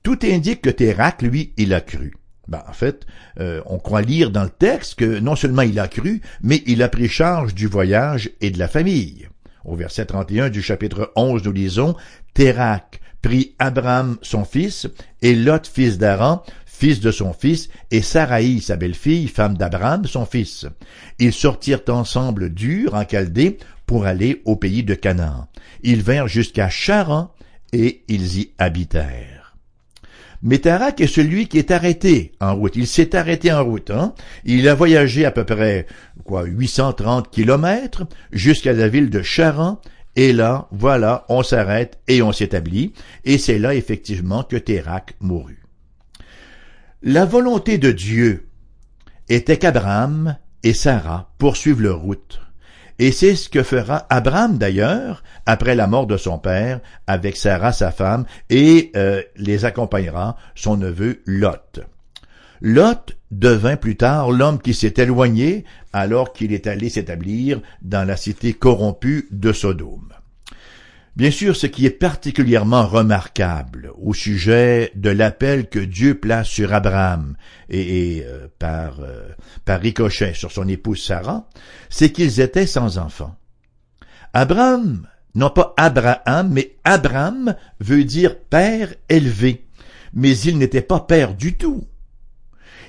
Tout 0.03 0.19
indique 0.23 0.61
que 0.61 0.69
Térac, 0.69 1.21
lui, 1.21 1.53
il 1.57 1.73
a 1.73 1.81
cru. 1.81 2.13
Ben, 2.47 2.63
en 2.67 2.73
fait, 2.73 3.05
euh, 3.39 3.61
on 3.67 3.77
croit 3.77 4.01
lire 4.01 4.31
dans 4.31 4.43
le 4.43 4.49
texte 4.49 4.95
que 4.95 5.19
non 5.19 5.35
seulement 5.35 5.61
il 5.61 5.79
a 5.79 5.87
cru, 5.87 6.21
mais 6.41 6.63
il 6.65 6.81
a 6.81 6.89
pris 6.89 7.07
charge 7.07 7.53
du 7.53 7.67
voyage 7.67 8.31
et 8.41 8.49
de 8.49 8.59
la 8.59 8.67
famille. 8.67 9.27
Au 9.63 9.75
verset 9.75 10.05
31 10.05 10.49
du 10.49 10.63
chapitre 10.63 11.11
11, 11.15 11.43
nous 11.43 11.51
lisons, 11.51 11.95
Térac 12.33 13.00
prit 13.21 13.55
Abraham 13.59 14.17
son 14.21 14.45
fils, 14.45 14.87
et 15.21 15.35
Lot 15.35 15.67
fils 15.67 15.97
d'Aran, 15.97 16.43
fils 16.65 16.99
de 16.99 17.11
son 17.11 17.33
fils, 17.33 17.69
et 17.91 18.01
Saraï 18.01 18.61
sa 18.61 18.75
belle-fille, 18.75 19.27
femme 19.27 19.57
d'Abraham 19.57 20.05
son 20.05 20.25
fils. 20.25 20.65
Ils 21.19 21.33
sortirent 21.33 21.83
ensemble 21.89 22.53
d'Ur 22.53 22.95
en 22.95 23.07
Chaldée 23.07 23.57
pour 23.85 24.05
aller 24.05 24.41
au 24.45 24.55
pays 24.55 24.83
de 24.83 24.95
Canaan. 24.95 25.47
Ils 25.83 26.01
vinrent 26.01 26.27
jusqu'à 26.27 26.69
Charan, 26.69 27.33
et 27.73 28.03
ils 28.07 28.39
y 28.39 28.51
habitèrent. 28.57 29.41
Métarac 30.43 30.99
est 31.01 31.07
celui 31.07 31.47
qui 31.47 31.59
est 31.59 31.69
arrêté 31.69 32.31
en 32.41 32.55
route. 32.55 32.75
Il 32.75 32.87
s'est 32.87 33.15
arrêté 33.15 33.51
en 33.53 33.63
route. 33.63 33.91
Hein? 33.91 34.13
Il 34.43 34.67
a 34.67 34.73
voyagé 34.73 35.23
à 35.23 35.31
peu 35.31 35.43
près 35.43 35.85
quoi 36.23 36.45
830 36.45 37.29
kilomètres 37.29 38.07
jusqu'à 38.31 38.73
la 38.73 38.87
ville 38.87 39.11
de 39.11 39.21
Charan. 39.21 39.79
Et 40.15 40.33
là, 40.33 40.67
voilà, 40.71 41.25
on 41.29 41.43
s'arrête 41.43 41.99
et 42.07 42.21
on 42.21 42.31
s'établit. 42.31 42.93
Et 43.23 43.37
c'est 43.37 43.59
là 43.59 43.75
effectivement 43.75 44.43
que 44.43 44.57
Térac 44.57 45.15
mourut. 45.19 45.63
La 47.01 47.25
volonté 47.25 47.77
de 47.77 47.91
Dieu 47.91 48.49
était 49.29 49.57
qu'Abraham 49.57 50.37
et 50.63 50.73
Sarah 50.73 51.33
poursuivent 51.37 51.81
leur 51.81 51.99
route. 51.99 52.41
Et 52.99 53.11
c'est 53.11 53.35
ce 53.35 53.49
que 53.49 53.63
fera 53.63 54.05
Abraham 54.09 54.59
d'ailleurs 54.59 55.23
après 55.47 55.73
la 55.73 55.87
mort 55.87 56.05
de 56.05 56.17
son 56.17 56.37
père 56.37 56.81
avec 57.07 57.35
Sarah 57.35 57.71
sa 57.71 57.91
femme 57.91 58.25
et 58.51 58.91
euh, 58.95 59.23
les 59.37 59.65
accompagnera 59.65 60.37
son 60.53 60.77
neveu 60.77 61.23
Lot. 61.25 61.79
Lot 62.61 63.17
devint 63.31 63.75
plus 63.75 63.97
tard 63.97 64.31
l'homme 64.31 64.61
qui 64.61 64.75
s'est 64.75 64.93
éloigné 64.97 65.65
alors 65.93 66.31
qu'il 66.31 66.53
est 66.53 66.67
allé 66.67 66.89
s'établir 66.89 67.59
dans 67.81 68.07
la 68.07 68.15
cité 68.15 68.53
corrompue 68.53 69.27
de 69.31 69.51
Sodome. 69.51 70.13
Bien 71.15 71.31
sûr, 71.31 71.55
ce 71.55 71.67
qui 71.67 71.85
est 71.85 71.89
particulièrement 71.89 72.85
remarquable 72.85 73.91
au 73.97 74.13
sujet 74.13 74.91
de 74.95 75.09
l'appel 75.09 75.67
que 75.67 75.79
Dieu 75.79 76.15
place 76.15 76.47
sur 76.47 76.73
Abraham 76.73 77.35
et, 77.69 78.23
euh, 78.25 78.47
par, 78.59 79.01
euh, 79.01 79.27
par 79.65 79.81
ricochet 79.81 80.33
sur 80.33 80.51
son 80.51 80.67
épouse 80.69 81.03
Sarah, 81.03 81.49
c'est 81.89 82.11
qu'ils 82.11 82.39
étaient 82.39 82.67
sans 82.67 82.97
enfants. 82.97 83.35
Abraham, 84.33 85.05
non 85.35 85.49
pas 85.49 85.73
Abraham, 85.75 86.49
mais 86.49 86.75
Abraham 86.85 87.55
veut 87.81 88.05
dire 88.05 88.39
père 88.39 88.93
élevé, 89.09 89.65
mais 90.13 90.37
il 90.37 90.57
n'était 90.57 90.81
pas 90.81 91.01
père 91.01 91.33
du 91.33 91.55
tout. 91.55 91.87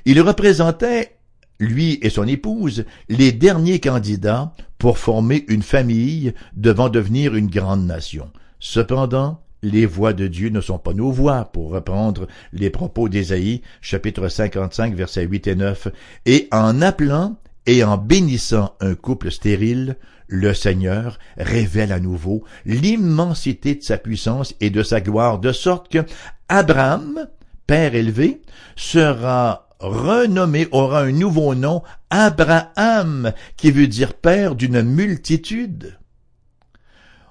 Il 0.05 0.21
représentait 0.21 1.17
lui 1.61 1.99
et 2.03 2.11
son 2.11 2.27
épouse, 2.27 2.85
les 3.09 3.33
derniers 3.33 3.81
candidats 3.81 4.53
pour 4.79 4.99
former 4.99 5.45
une 5.49 5.63
famille 5.63 6.35
devant 6.57 6.89
devenir 6.89 7.37
une 7.37 7.47
grande 7.47 7.87
nation. 7.87 8.31
Cependant, 8.59 9.41
les 9.63 9.87
voix 9.87 10.13
de 10.13 10.27
Dieu 10.27 10.49
ne 10.49 10.61
sont 10.61 10.79
pas 10.79 10.93
nos 10.93 11.13
voix, 11.13 11.45
pour 11.53 11.71
reprendre 11.71 12.27
les 12.53 12.71
propos 12.71 13.09
d'Ésaïe, 13.09 13.63
chapitre 13.81 14.29
55, 14.29 14.95
versets 14.95 15.25
8 15.25 15.47
et 15.47 15.55
9, 15.55 15.89
et 16.27 16.49
en 16.51 16.83
appelant 16.83 17.37
et 17.67 17.85
en 17.85 17.97
bénissant 17.97 18.75
un 18.81 18.97
couple 18.97 19.31
stérile, 19.31 19.97
le 20.27 20.55
Seigneur 20.55 21.19
révèle 21.37 21.93
à 21.93 22.01
nouveau 22.01 22.43
l'immensité 22.65 23.77
de 23.77 23.83
sa 23.83 23.99
puissance 23.99 24.55
et 24.61 24.71
de 24.71 24.83
sa 24.83 25.01
gloire, 25.01 25.39
de 25.39 25.53
sorte 25.53 25.89
que 25.93 26.05
Abraham, 26.49 27.29
père 27.67 27.95
élevé, 27.95 28.43
sera 28.75 29.69
renommé 29.83 30.69
aura 30.71 31.01
un 31.03 31.13
nouveau 31.13 31.55
nom, 31.55 31.83
Abraham, 32.11 33.33
qui 33.57 33.71
veut 33.71 33.89
dire 33.89 34.15
père 34.15 34.55
d'une 34.55 34.83
multitude. 34.83 35.99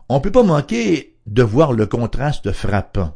On 0.10 0.16
ne 0.16 0.22
peut 0.22 0.32
pas 0.32 0.44
manquer 0.44 1.16
de 1.26 1.44
voir 1.44 1.72
le 1.72 1.86
contraste 1.86 2.52
frappant 2.52 3.16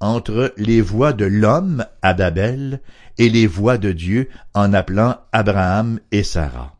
entre 0.00 0.52
les 0.56 0.80
voix 0.80 1.12
de 1.12 1.24
l'homme 1.24 1.84
à 2.02 2.14
Babel 2.14 2.80
et 3.18 3.28
les 3.28 3.46
voix 3.46 3.78
de 3.78 3.92
Dieu 3.92 4.28
en 4.54 4.72
appelant 4.72 5.18
Abraham 5.32 6.00
et 6.10 6.22
Sarah. 6.22 6.76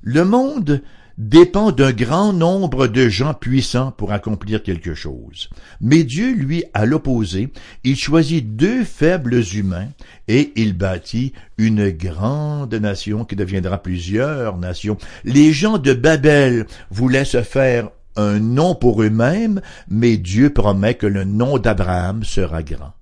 Le 0.00 0.24
monde 0.24 0.82
dépend 1.18 1.72
d'un 1.72 1.90
grand 1.92 2.32
nombre 2.32 2.86
de 2.86 3.08
gens 3.08 3.34
puissants 3.34 3.90
pour 3.90 4.12
accomplir 4.12 4.62
quelque 4.62 4.94
chose. 4.94 5.50
Mais 5.80 6.04
Dieu, 6.04 6.32
lui, 6.32 6.62
à 6.74 6.86
l'opposé, 6.86 7.52
il 7.82 7.96
choisit 7.96 8.56
deux 8.56 8.84
faibles 8.84 9.42
humains 9.54 9.88
et 10.28 10.52
il 10.54 10.74
bâtit 10.74 11.32
une 11.58 11.90
grande 11.90 12.74
nation 12.74 13.24
qui 13.24 13.34
deviendra 13.34 13.82
plusieurs 13.82 14.58
nations. 14.58 14.96
Les 15.24 15.52
gens 15.52 15.78
de 15.78 15.92
Babel 15.92 16.66
voulaient 16.90 17.24
se 17.24 17.42
faire 17.42 17.90
un 18.14 18.38
nom 18.38 18.76
pour 18.76 19.02
eux-mêmes, 19.02 19.60
mais 19.88 20.16
Dieu 20.16 20.50
promet 20.50 20.94
que 20.94 21.06
le 21.06 21.24
nom 21.24 21.58
d'Abraham 21.58 22.22
sera 22.22 22.62
grand. 22.62 22.92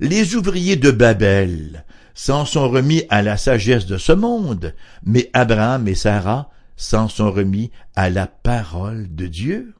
Les 0.00 0.36
ouvriers 0.36 0.76
de 0.76 0.90
Babel 0.90 1.84
s'en 2.14 2.46
sont 2.46 2.68
remis 2.70 3.04
à 3.10 3.20
la 3.20 3.36
sagesse 3.36 3.84
de 3.84 3.98
ce 3.98 4.12
monde, 4.12 4.74
mais 5.04 5.28
Abraham 5.34 5.86
et 5.86 5.94
Sarah 5.94 6.50
s'en 6.76 7.08
sont 7.08 7.30
remis 7.30 7.70
à 7.94 8.10
la 8.10 8.26
parole 8.26 9.14
de 9.14 9.26
Dieu. 9.26 9.74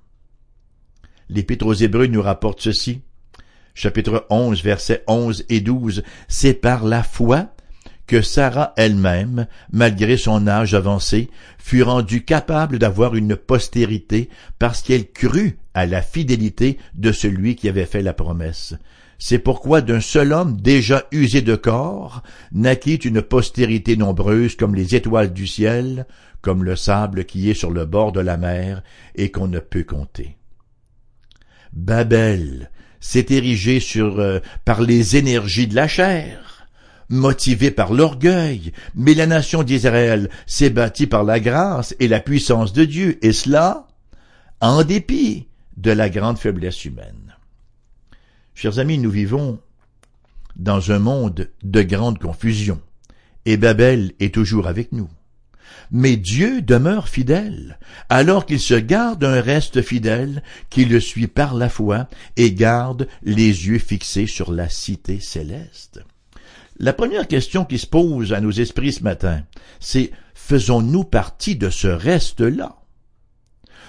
L'Épître 1.29 1.67
aux 1.67 1.75
Hébreux 1.75 2.07
nous 2.07 2.23
rapporte 2.23 2.61
ceci. 2.61 3.01
Chapitre 3.75 4.27
11, 4.31 4.63
versets 4.63 5.05
11 5.07 5.45
et 5.49 5.61
12. 5.61 6.03
C'est 6.29 6.55
par 6.55 6.85
la 6.85 7.03
foi 7.03 7.53
que 8.07 8.23
Sarah 8.23 8.73
elle-même, 8.77 9.47
malgré 9.73 10.17
son 10.17 10.47
âge 10.47 10.75
avancé, 10.75 11.29
fut 11.59 11.83
rendue 11.83 12.25
capable 12.25 12.79
d'avoir 12.79 13.17
une 13.17 13.37
postérité 13.37 14.31
parce 14.59 14.83
qu'elle 14.83 15.11
crut 15.11 15.59
à 15.75 15.87
la 15.87 16.03
fidélité 16.03 16.79
de 16.95 17.13
celui 17.13 17.57
qui 17.57 17.69
avait 17.69 17.87
fait 17.87 18.03
la 18.03 18.15
promesse. 18.15 18.75
C'est 19.19 19.39
pourquoi 19.39 19.81
d'un 19.81 20.01
seul 20.01 20.33
homme 20.33 20.61
déjà 20.61 21.05
usé 21.11 21.41
de 21.43 21.57
corps 21.57 22.23
naquit 22.53 22.97
une 22.97 23.23
postérité 23.23 23.97
nombreuse 23.97 24.57
comme 24.57 24.75
les 24.75 24.95
étoiles 24.95 25.33
du 25.33 25.47
ciel, 25.47 26.07
comme 26.43 26.65
le 26.65 26.77
sable 26.77 27.25
qui 27.25 27.51
est 27.51 27.55
sur 27.55 27.71
le 27.71 27.87
bord 27.87 28.13
de 28.13 28.21
la 28.21 28.37
mer 28.37 28.83
et 29.15 29.31
qu'on 29.31 29.49
ne 29.49 29.59
peut 29.59 29.85
compter. 29.85 30.37
Babel 31.73 32.71
s'est 33.01 33.27
érigé 33.31 33.81
sur 33.81 34.21
euh, 34.21 34.41
par 34.65 34.81
les 34.81 35.17
énergies 35.17 35.67
de 35.67 35.75
la 35.75 35.89
chair, 35.89 36.67
motivé 37.09 37.71
par 37.71 37.93
l'orgueil, 37.93 38.73
mais 38.95 39.15
la 39.15 39.27
nation 39.27 39.63
d'Israël 39.63 40.29
s'est 40.47 40.71
bâtie 40.71 41.07
par 41.07 41.25
la 41.25 41.41
grâce 41.41 41.95
et 42.01 42.09
la 42.09 42.21
puissance 42.21 42.73
de 42.73 42.85
Dieu, 42.85 43.19
et 43.25 43.33
cela 43.33 43.87
en 44.61 44.83
dépit 44.83 45.49
de 45.77 45.91
la 45.91 46.09
grande 46.09 46.39
faiblesse 46.39 46.85
humaine. 46.85 47.36
Chers 48.57 48.79
amis, 48.79 48.97
nous 48.97 49.11
vivons 49.11 49.59
dans 50.57 50.91
un 50.91 50.99
monde 50.99 51.51
de 51.63 51.83
grande 51.83 52.19
confusion, 52.19 52.81
et 53.45 53.59
Babel 53.59 54.13
est 54.19 54.35
toujours 54.35 54.67
avec 54.67 54.93
nous 54.93 55.11
mais 55.91 56.17
Dieu 56.17 56.63
demeure 56.63 57.09
fidèle, 57.09 57.79
alors 58.09 58.47
qu'il 58.47 58.59
se 58.59 58.75
garde 58.75 59.23
un 59.23 59.41
reste 59.41 59.83
fidèle 59.83 60.43
qui 60.71 60.85
le 60.85 61.01
suit 61.01 61.29
par 61.29 61.55
la 61.55 61.69
foi 61.69 62.09
et 62.37 62.53
garde 62.53 63.07
les 63.23 63.69
yeux 63.69 63.79
fixés 63.79 64.27
sur 64.27 64.53
la 64.53 64.69
cité 64.69 65.21
céleste. 65.21 66.01
La 66.79 66.93
première 66.93 67.29
question 67.29 67.65
qui 67.65 67.79
se 67.79 67.87
pose 67.87 68.33
à 68.33 68.41
nos 68.41 68.51
esprits 68.51 68.95
ce 68.95 69.05
matin, 69.05 69.43
c'est 69.81 70.11
faisons-nous 70.35 71.05
partie 71.05 71.57
de 71.57 71.71
ce 71.71 71.89
reste-là? 71.89 72.77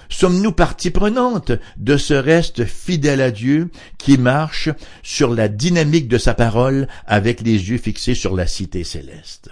Sommes-nous 0.08 0.52
partie 0.52 0.90
prenante 0.90 1.52
de 1.76 1.96
ce 1.96 2.14
reste 2.14 2.64
fidèle 2.64 3.20
à 3.20 3.30
Dieu 3.30 3.70
qui 3.98 4.18
marche 4.18 4.70
sur 5.02 5.34
la 5.34 5.48
dynamique 5.48 6.08
de 6.08 6.18
sa 6.18 6.34
parole 6.34 6.88
avec 7.06 7.40
les 7.42 7.70
yeux 7.70 7.78
fixés 7.78 8.14
sur 8.14 8.34
la 8.34 8.46
cité 8.46 8.84
céleste? 8.84 9.50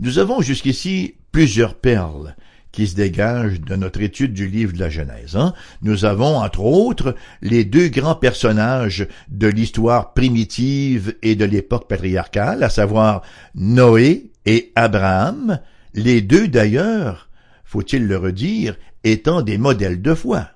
Nous 0.00 0.18
avons 0.18 0.40
jusqu'ici 0.40 1.16
plusieurs 1.32 1.74
perles 1.74 2.36
qui 2.70 2.86
se 2.86 2.94
dégagent 2.94 3.60
de 3.60 3.74
notre 3.74 4.00
étude 4.00 4.32
du 4.32 4.46
livre 4.46 4.72
de 4.72 4.78
la 4.78 4.90
Genèse. 4.90 5.34
Hein. 5.34 5.54
Nous 5.82 6.04
avons, 6.04 6.36
entre 6.36 6.60
autres, 6.60 7.16
les 7.42 7.64
deux 7.64 7.88
grands 7.88 8.14
personnages 8.14 9.08
de 9.28 9.48
l'histoire 9.48 10.12
primitive 10.12 11.16
et 11.22 11.34
de 11.34 11.44
l'époque 11.44 11.88
patriarcale, 11.88 12.62
à 12.62 12.68
savoir 12.68 13.22
Noé 13.54 14.30
et 14.46 14.70
Abraham, 14.76 15.60
les 15.94 16.20
deux 16.20 16.46
d'ailleurs, 16.46 17.27
faut-il 17.68 18.06
le 18.06 18.16
redire, 18.16 18.76
étant 19.04 19.42
des 19.42 19.58
modèles 19.58 20.00
de 20.00 20.14
foi. 20.14 20.48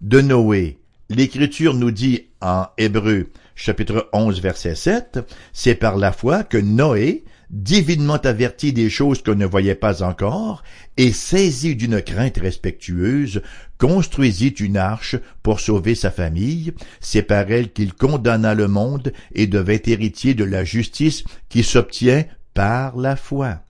De 0.00 0.22
Noé, 0.22 0.78
l'Écriture 1.10 1.74
nous 1.74 1.90
dit 1.90 2.28
en 2.40 2.66
Hébreu 2.78 3.28
chapitre 3.54 4.08
11 4.14 4.40
verset 4.40 4.74
7, 4.74 5.18
c'est 5.52 5.74
par 5.74 5.98
la 5.98 6.12
foi 6.12 6.44
que 6.44 6.56
Noé 6.56 7.24
divinement 7.50 8.16
averti 8.16 8.72
des 8.72 8.88
choses 8.88 9.22
qu'on 9.22 9.34
ne 9.34 9.44
voyait 9.44 9.74
pas 9.74 10.02
encore, 10.02 10.62
et 10.96 11.12
saisi 11.12 11.76
d'une 11.76 12.00
crainte 12.00 12.38
respectueuse, 12.38 13.42
construisit 13.76 14.54
une 14.60 14.78
arche 14.78 15.16
pour 15.42 15.60
sauver 15.60 15.94
sa 15.94 16.10
famille. 16.10 16.72
C'est 17.00 17.22
par 17.22 17.50
elle 17.50 17.70
qu'il 17.70 17.92
condamna 17.92 18.54
le 18.54 18.68
monde 18.68 19.12
et 19.34 19.46
devait 19.46 19.82
héritier 19.86 20.32
de 20.32 20.44
la 20.44 20.64
justice 20.64 21.24
qui 21.50 21.62
s'obtient 21.62 22.24
par 22.54 22.96
la 22.96 23.14
foi 23.16 23.62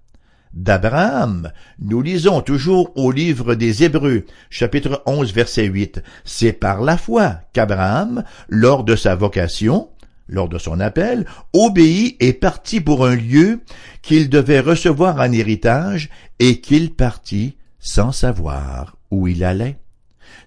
d'Abraham. 0.52 1.50
Nous 1.78 2.02
lisons 2.02 2.40
toujours 2.40 2.92
au 2.96 3.10
livre 3.10 3.54
des 3.54 3.84
Hébreux, 3.84 4.24
chapitre 4.50 5.02
11, 5.06 5.32
verset 5.32 5.64
8. 5.64 6.02
C'est 6.24 6.52
par 6.52 6.80
la 6.82 6.96
foi 6.96 7.40
qu'Abraham, 7.52 8.24
lors 8.48 8.84
de 8.84 8.96
sa 8.96 9.14
vocation, 9.14 9.88
lors 10.28 10.48
de 10.48 10.58
son 10.58 10.80
appel, 10.80 11.26
obéit 11.52 12.16
et 12.20 12.32
partit 12.32 12.80
pour 12.80 13.06
un 13.06 13.16
lieu 13.16 13.60
qu'il 14.02 14.28
devait 14.28 14.60
recevoir 14.60 15.18
en 15.18 15.32
héritage 15.32 16.10
et 16.38 16.60
qu'il 16.60 16.94
partit 16.94 17.56
sans 17.78 18.12
savoir 18.12 18.96
où 19.10 19.26
il 19.28 19.44
allait. 19.44 19.78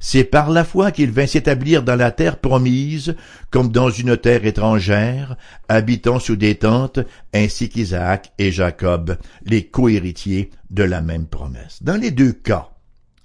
C'est 0.04 0.24
par 0.24 0.50
la 0.50 0.64
foi 0.64 0.92
qu'il 0.92 1.12
vint 1.12 1.28
s'établir 1.28 1.84
dans 1.84 1.96
la 1.96 2.10
terre 2.10 2.40
promise, 2.40 3.16
comme 3.52 3.72
dans 3.72 3.92
une 3.92 4.18
terre 4.18 4.48
étrangère, 4.48 5.38
habitant 5.70 6.18
sous 6.18 6.36
des 6.36 6.56
tentes, 6.56 7.00
ainsi 7.36 7.70
qu'Isaac 7.70 8.32
et 8.40 8.52
Jacob, 8.52 9.16
les 9.46 9.68
cohéritiers 9.68 10.50
de 10.72 10.82
la 10.82 11.02
même 11.02 11.28
promesse. 11.28 11.84
Dans 11.84 11.98
les 11.98 12.10
deux 12.10 12.32
cas, 12.32 12.72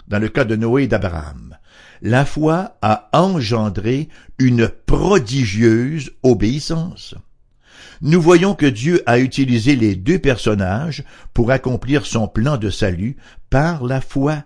dans 0.07 0.19
le 0.19 0.29
cas 0.29 0.45
de 0.45 0.55
Noé 0.55 0.83
et 0.83 0.87
d'Abraham, 0.87 1.57
la 2.03 2.25
foi 2.25 2.77
a 2.83 3.09
engendré 3.11 4.07
une 4.37 4.69
prodigieuse 4.85 6.11
obéissance. 6.21 7.15
Nous 8.01 8.21
voyons 8.21 8.53
que 8.53 8.67
Dieu 8.67 9.01
a 9.07 9.17
utilisé 9.17 9.75
les 9.75 9.95
deux 9.95 10.19
personnages 10.19 11.03
pour 11.33 11.49
accomplir 11.49 12.05
son 12.05 12.27
plan 12.27 12.57
de 12.57 12.69
salut 12.69 13.17
par 13.49 13.83
la 13.83 13.99
foi, 13.99 14.43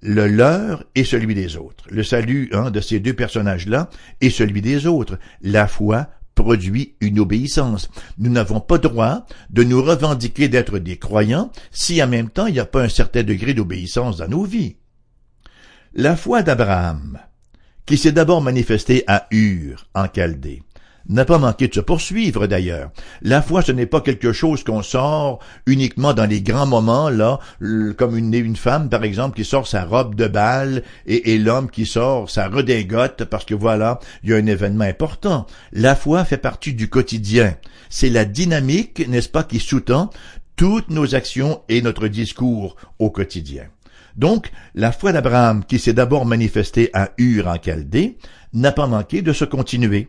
le 0.00 0.26
leur 0.26 0.84
et 0.94 1.04
celui 1.04 1.34
des 1.34 1.56
autres. 1.56 1.84
Le 1.90 2.02
salut 2.02 2.50
hein, 2.52 2.70
de 2.70 2.80
ces 2.80 3.00
deux 3.00 3.14
personnages-là 3.14 3.90
et 4.20 4.30
celui 4.30 4.62
des 4.62 4.86
autres. 4.86 5.18
La 5.42 5.66
foi 5.66 6.08
produit 6.34 6.94
une 7.00 7.18
obéissance. 7.18 7.90
Nous 8.16 8.30
n'avons 8.30 8.60
pas 8.60 8.78
droit 8.78 9.26
de 9.50 9.64
nous 9.64 9.82
revendiquer 9.82 10.48
d'être 10.48 10.78
des 10.78 10.96
croyants 10.96 11.50
si 11.72 12.02
en 12.02 12.06
même 12.06 12.30
temps 12.30 12.46
il 12.46 12.54
n'y 12.54 12.60
a 12.60 12.64
pas 12.64 12.84
un 12.84 12.88
certain 12.88 13.24
degré 13.24 13.54
d'obéissance 13.54 14.18
dans 14.18 14.28
nos 14.28 14.44
vies. 14.44 14.76
La 15.94 16.14
foi 16.14 16.42
d'Abraham, 16.42 17.18
qui 17.86 17.96
s'est 17.96 18.12
d'abord 18.12 18.40
manifestée 18.40 19.02
à 19.08 19.26
Ur, 19.32 19.88
en 19.94 20.06
Chaldée, 20.14 20.62
n'a 21.08 21.24
pas 21.24 21.38
manqué 21.38 21.68
de 21.68 21.74
se 21.74 21.80
poursuivre 21.80 22.46
d'ailleurs. 22.46 22.90
La 23.22 23.42
foi, 23.42 23.62
ce 23.62 23.72
n'est 23.72 23.86
pas 23.86 24.00
quelque 24.00 24.32
chose 24.32 24.64
qu'on 24.64 24.82
sort 24.82 25.38
uniquement 25.66 26.14
dans 26.14 26.26
les 26.26 26.42
grands 26.42 26.66
moments, 26.66 27.08
là, 27.08 27.38
comme 27.96 28.16
une, 28.16 28.34
une 28.34 28.56
femme, 28.56 28.88
par 28.88 29.04
exemple, 29.04 29.36
qui 29.36 29.44
sort 29.44 29.66
sa 29.66 29.84
robe 29.84 30.14
de 30.14 30.26
bal 30.26 30.82
et, 31.06 31.38
l'homme 31.38 31.70
qui 31.70 31.86
sort 31.86 32.30
sa 32.30 32.48
redingote 32.48 33.24
parce 33.24 33.44
que 33.44 33.54
voilà, 33.54 34.00
il 34.22 34.30
y 34.30 34.32
a 34.34 34.36
un 34.36 34.46
événement 34.46 34.84
important. 34.84 35.46
La 35.72 35.94
foi 35.94 36.24
fait 36.24 36.36
partie 36.36 36.74
du 36.74 36.88
quotidien. 36.88 37.56
C'est 37.88 38.10
la 38.10 38.24
dynamique, 38.24 39.06
n'est-ce 39.08 39.28
pas, 39.28 39.44
qui 39.44 39.60
sous-tend 39.60 40.10
toutes 40.56 40.90
nos 40.90 41.14
actions 41.14 41.62
et 41.68 41.80
notre 41.82 42.08
discours 42.08 42.76
au 42.98 43.10
quotidien. 43.10 43.64
Donc, 44.16 44.50
la 44.74 44.90
foi 44.90 45.12
d'Abraham, 45.12 45.64
qui 45.64 45.78
s'est 45.78 45.92
d'abord 45.92 46.26
manifestée 46.26 46.90
à 46.92 47.10
Ur 47.18 47.46
en 47.46 47.56
Chaldée, 47.62 48.18
n'a 48.52 48.72
pas 48.72 48.88
manqué 48.88 49.22
de 49.22 49.32
se 49.32 49.44
continuer. 49.44 50.08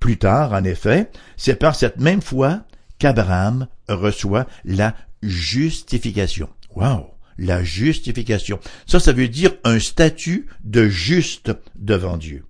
Plus 0.00 0.18
tard, 0.18 0.52
en 0.52 0.64
effet, 0.64 1.10
c'est 1.36 1.56
par 1.56 1.74
cette 1.74 1.98
même 1.98 2.22
foi 2.22 2.62
qu'Abraham 2.98 3.68
reçoit 3.88 4.46
la 4.64 4.94
justification. 5.22 6.48
Wow! 6.74 7.14
La 7.38 7.62
justification. 7.62 8.58
Ça, 8.86 8.98
ça 8.98 9.12
veut 9.12 9.28
dire 9.28 9.52
un 9.62 9.78
statut 9.78 10.46
de 10.64 10.88
juste 10.88 11.52
devant 11.76 12.16
Dieu. 12.16 12.44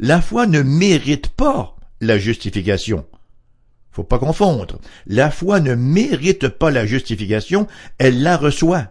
La 0.00 0.20
foi 0.20 0.46
ne 0.46 0.60
mérite 0.62 1.28
pas 1.28 1.76
la 2.00 2.18
justification. 2.18 3.06
Faut 3.92 4.02
pas 4.02 4.18
confondre. 4.18 4.80
La 5.06 5.30
foi 5.30 5.60
ne 5.60 5.76
mérite 5.76 6.48
pas 6.48 6.72
la 6.72 6.84
justification, 6.84 7.68
elle 7.98 8.22
la 8.22 8.36
reçoit. 8.36 8.88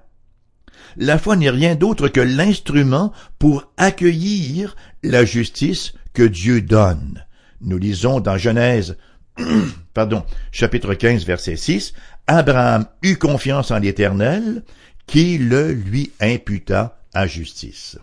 La 0.96 1.18
foi 1.18 1.36
n'est 1.36 1.50
rien 1.50 1.76
d'autre 1.76 2.08
que 2.08 2.22
l'instrument 2.22 3.12
pour 3.38 3.70
accueillir 3.76 4.78
la 5.02 5.26
justice 5.26 5.94
que 6.14 6.24
Dieu 6.24 6.62
donne. 6.62 7.26
Nous 7.64 7.78
lisons 7.78 8.20
dans 8.20 8.38
Genèse, 8.38 8.98
pardon, 9.94 10.24
chapitre 10.52 10.94
15, 10.94 11.26
verset 11.26 11.56
6, 11.56 11.94
Abraham 12.28 12.86
eut 13.02 13.18
confiance 13.18 13.72
en 13.72 13.80
l'Éternel, 13.80 14.64
qui 15.08 15.38
le 15.38 15.72
lui 15.72 16.12
imputa 16.20 17.00
à 17.14 17.28
justice. 17.28 17.98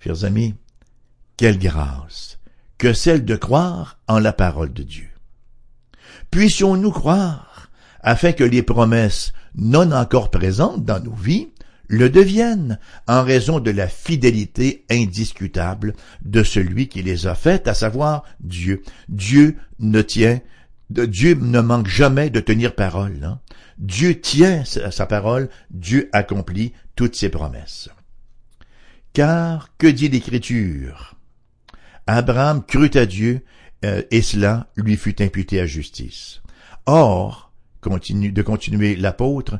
Chers 0.00 0.24
amis, 0.24 0.54
quelle 1.36 1.58
grâce 1.58 2.38
que 2.78 2.92
celle 2.94 3.26
de 3.26 3.36
croire 3.36 3.98
en 4.08 4.18
la 4.18 4.32
parole 4.32 4.72
de 4.72 4.82
Dieu. 4.82 5.10
Puissions-nous 6.30 6.92
croire 6.92 7.68
afin 8.00 8.32
que 8.32 8.44
les 8.44 8.62
promesses 8.62 9.34
non 9.54 9.92
encore 9.92 10.30
présentes 10.30 10.84
dans 10.86 10.98
nos 10.98 11.14
vies 11.14 11.50
le 11.90 12.08
deviennent 12.08 12.78
en 13.08 13.24
raison 13.24 13.58
de 13.58 13.72
la 13.72 13.88
fidélité 13.88 14.84
indiscutable 14.88 15.94
de 16.24 16.44
celui 16.44 16.86
qui 16.86 17.02
les 17.02 17.26
a 17.26 17.34
faites, 17.34 17.66
à 17.66 17.74
savoir 17.74 18.22
Dieu. 18.38 18.82
Dieu 19.08 19.56
ne 19.80 20.00
tient, 20.00 20.40
Dieu 20.88 21.34
ne 21.34 21.60
manque 21.60 21.88
jamais 21.88 22.30
de 22.30 22.38
tenir 22.38 22.76
parole. 22.76 23.24
Hein. 23.24 23.40
Dieu 23.78 24.20
tient 24.20 24.64
sa 24.64 25.06
parole, 25.06 25.48
Dieu 25.70 26.08
accomplit 26.12 26.72
toutes 26.94 27.16
ses 27.16 27.28
promesses. 27.28 27.88
Car 29.12 29.76
que 29.76 29.88
dit 29.88 30.08
l'Écriture? 30.08 31.16
Abraham 32.06 32.64
crut 32.64 32.94
à 32.94 33.04
Dieu 33.04 33.44
euh, 33.84 34.02
et 34.12 34.22
cela 34.22 34.68
lui 34.76 34.96
fut 34.96 35.20
imputé 35.20 35.58
à 35.58 35.66
justice. 35.66 36.40
Or, 36.86 37.52
continue, 37.80 38.30
de 38.30 38.42
continuer 38.42 38.94
l'apôtre, 38.94 39.58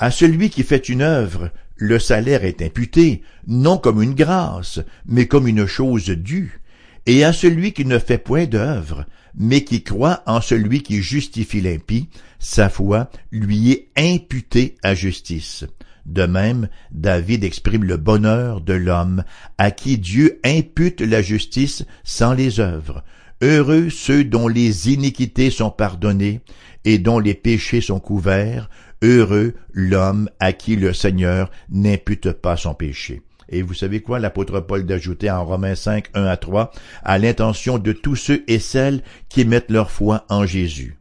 à 0.00 0.10
celui 0.10 0.48
qui 0.48 0.62
fait 0.62 0.88
une 0.88 1.02
œuvre, 1.02 1.50
le 1.76 1.98
salaire 1.98 2.44
est 2.44 2.62
imputé, 2.62 3.20
non 3.46 3.76
comme 3.76 4.02
une 4.02 4.14
grâce, 4.14 4.80
mais 5.04 5.26
comme 5.26 5.46
une 5.46 5.66
chose 5.66 6.08
due. 6.08 6.60
Et 7.04 7.22
à 7.22 7.34
celui 7.34 7.72
qui 7.72 7.84
ne 7.84 7.98
fait 7.98 8.18
point 8.18 8.46
d'œuvre, 8.46 9.04
mais 9.34 9.62
qui 9.62 9.82
croit 9.82 10.22
en 10.26 10.40
celui 10.40 10.82
qui 10.82 11.02
justifie 11.02 11.60
l'impie, 11.60 12.08
sa 12.38 12.70
foi 12.70 13.10
lui 13.30 13.72
est 13.72 13.88
imputée 13.96 14.76
à 14.82 14.94
justice. 14.94 15.66
De 16.06 16.24
même, 16.24 16.70
David 16.92 17.44
exprime 17.44 17.84
le 17.84 17.98
bonheur 17.98 18.62
de 18.62 18.72
l'homme 18.72 19.22
à 19.58 19.70
qui 19.70 19.98
Dieu 19.98 20.40
impute 20.44 21.02
la 21.02 21.20
justice 21.20 21.84
sans 22.04 22.32
les 22.32 22.58
œuvres. 22.58 23.04
Heureux 23.42 23.90
ceux 23.90 24.24
dont 24.24 24.48
les 24.48 24.90
iniquités 24.90 25.50
sont 25.50 25.70
pardonnées 25.70 26.40
et 26.84 26.98
dont 26.98 27.18
les 27.18 27.34
péchés 27.34 27.80
sont 27.80 28.00
couverts, 28.00 28.68
Heureux 29.02 29.54
l'homme 29.72 30.28
à 30.40 30.52
qui 30.52 30.76
le 30.76 30.92
Seigneur 30.92 31.50
n'impute 31.70 32.32
pas 32.32 32.56
son 32.56 32.74
péché. 32.74 33.22
Et 33.48 33.62
vous 33.62 33.74
savez 33.74 34.00
quoi, 34.00 34.18
l'apôtre 34.18 34.60
Paul 34.60 34.84
d'ajouter 34.84 35.30
en 35.30 35.44
Romains 35.44 35.74
5, 35.74 36.08
1 36.14 36.24
à 36.24 36.36
3, 36.36 36.70
à 37.02 37.18
l'intention 37.18 37.78
de 37.78 37.92
tous 37.92 38.14
ceux 38.14 38.44
et 38.46 38.58
celles 38.58 39.02
qui 39.28 39.44
mettent 39.44 39.70
leur 39.70 39.90
foi 39.90 40.24
en 40.28 40.44
Jésus. 40.46 40.98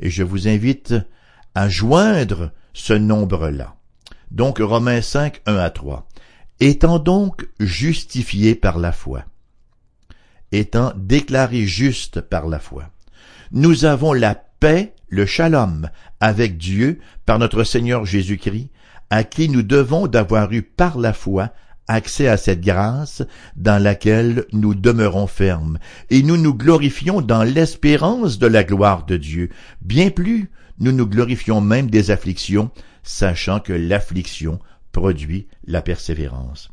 Et 0.00 0.10
je 0.10 0.22
vous 0.22 0.48
invite 0.48 0.94
à 1.54 1.68
joindre 1.68 2.50
ce 2.74 2.92
nombre-là. 2.92 3.76
Donc 4.30 4.58
Romains 4.58 5.00
5, 5.00 5.40
1 5.46 5.56
à 5.56 5.70
3. 5.70 6.06
Étant 6.60 6.98
donc 6.98 7.48
justifiés 7.60 8.56
par 8.56 8.78
la 8.78 8.92
foi, 8.92 9.24
étant 10.50 10.92
déclarés 10.96 11.66
justes 11.66 12.20
par 12.20 12.48
la 12.48 12.58
foi, 12.58 12.90
nous 13.52 13.84
avons 13.84 14.12
la 14.12 14.34
paix 14.34 14.92
le 15.08 15.26
shalom 15.26 15.88
avec 16.20 16.58
Dieu 16.58 16.98
par 17.26 17.38
notre 17.38 17.64
Seigneur 17.64 18.04
Jésus-Christ, 18.04 18.70
à 19.10 19.24
qui 19.24 19.48
nous 19.48 19.62
devons 19.62 20.06
d'avoir 20.06 20.52
eu 20.52 20.62
par 20.62 20.98
la 20.98 21.12
foi 21.12 21.52
accès 21.86 22.28
à 22.28 22.36
cette 22.36 22.60
grâce 22.60 23.22
dans 23.56 23.82
laquelle 23.82 24.44
nous 24.52 24.74
demeurons 24.74 25.26
fermes, 25.26 25.78
et 26.10 26.22
nous 26.22 26.36
nous 26.36 26.54
glorifions 26.54 27.22
dans 27.22 27.42
l'espérance 27.42 28.38
de 28.38 28.46
la 28.46 28.62
gloire 28.62 29.06
de 29.06 29.16
Dieu. 29.16 29.48
Bien 29.80 30.10
plus, 30.10 30.50
nous 30.78 30.92
nous 30.92 31.06
glorifions 31.06 31.60
même 31.60 31.88
des 31.88 32.10
afflictions, 32.10 32.70
sachant 33.02 33.58
que 33.58 33.72
l'affliction 33.72 34.60
produit 34.92 35.48
la 35.66 35.80
persévérance. 35.80 36.68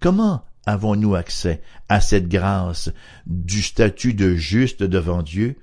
Comment 0.00 0.44
avons-nous 0.66 1.14
accès 1.14 1.60
à 1.90 2.00
cette 2.00 2.28
grâce 2.28 2.90
du 3.26 3.62
statut 3.62 4.14
de 4.14 4.34
juste 4.34 4.82
devant 4.82 5.22
Dieu? 5.22 5.58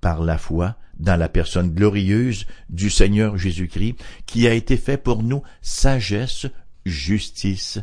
Par 0.00 0.22
la 0.22 0.38
foi 0.38 0.74
dans 0.98 1.16
la 1.16 1.28
personne 1.28 1.70
glorieuse 1.70 2.46
du 2.68 2.90
Seigneur 2.90 3.36
Jésus-Christ, 3.36 3.96
qui 4.26 4.46
a 4.46 4.54
été 4.54 4.76
fait 4.76 4.96
pour 4.96 5.22
nous 5.22 5.42
sagesse, 5.60 6.46
justice 6.84 7.78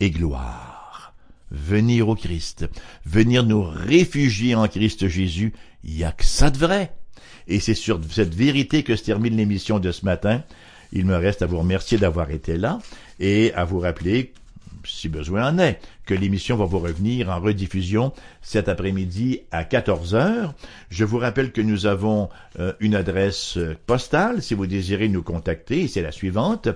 et 0.00 0.10
gloire. 0.10 1.14
Venir 1.50 2.08
au 2.08 2.16
Christ, 2.16 2.66
venir 3.04 3.44
nous 3.44 3.62
réfugier 3.62 4.54
en 4.54 4.66
Christ 4.66 5.08
Jésus, 5.08 5.52
il 5.84 5.96
y 5.96 6.04
a 6.04 6.12
que 6.12 6.24
ça 6.24 6.50
de 6.50 6.58
vrai. 6.58 6.92
Et 7.46 7.60
c'est 7.60 7.74
sur 7.74 8.00
cette 8.10 8.34
vérité 8.34 8.82
que 8.82 8.96
se 8.96 9.04
termine 9.04 9.36
l'émission 9.36 9.78
de 9.78 9.92
ce 9.92 10.04
matin. 10.04 10.42
Il 10.92 11.06
me 11.06 11.16
reste 11.16 11.42
à 11.42 11.46
vous 11.46 11.58
remercier 11.58 11.98
d'avoir 11.98 12.30
été 12.30 12.56
là 12.56 12.78
et 13.20 13.52
à 13.54 13.64
vous 13.64 13.78
rappeler 13.78 14.32
si 14.94 15.08
besoin 15.08 15.48
en 15.48 15.58
est, 15.58 15.80
que 16.06 16.14
l'émission 16.14 16.56
va 16.56 16.64
vous 16.64 16.78
revenir 16.78 17.30
en 17.30 17.40
rediffusion 17.40 18.12
cet 18.42 18.68
après-midi 18.68 19.40
à 19.50 19.64
14 19.64 20.14
heures. 20.14 20.54
Je 20.90 21.04
vous 21.04 21.18
rappelle 21.18 21.52
que 21.52 21.60
nous 21.60 21.86
avons 21.86 22.28
euh, 22.58 22.72
une 22.80 22.94
adresse 22.94 23.56
euh, 23.56 23.76
postale 23.86 24.42
si 24.42 24.54
vous 24.54 24.66
désirez 24.66 25.08
nous 25.08 25.22
contacter, 25.22 25.88
c'est 25.88 26.02
la 26.02 26.12
suivante, 26.12 26.68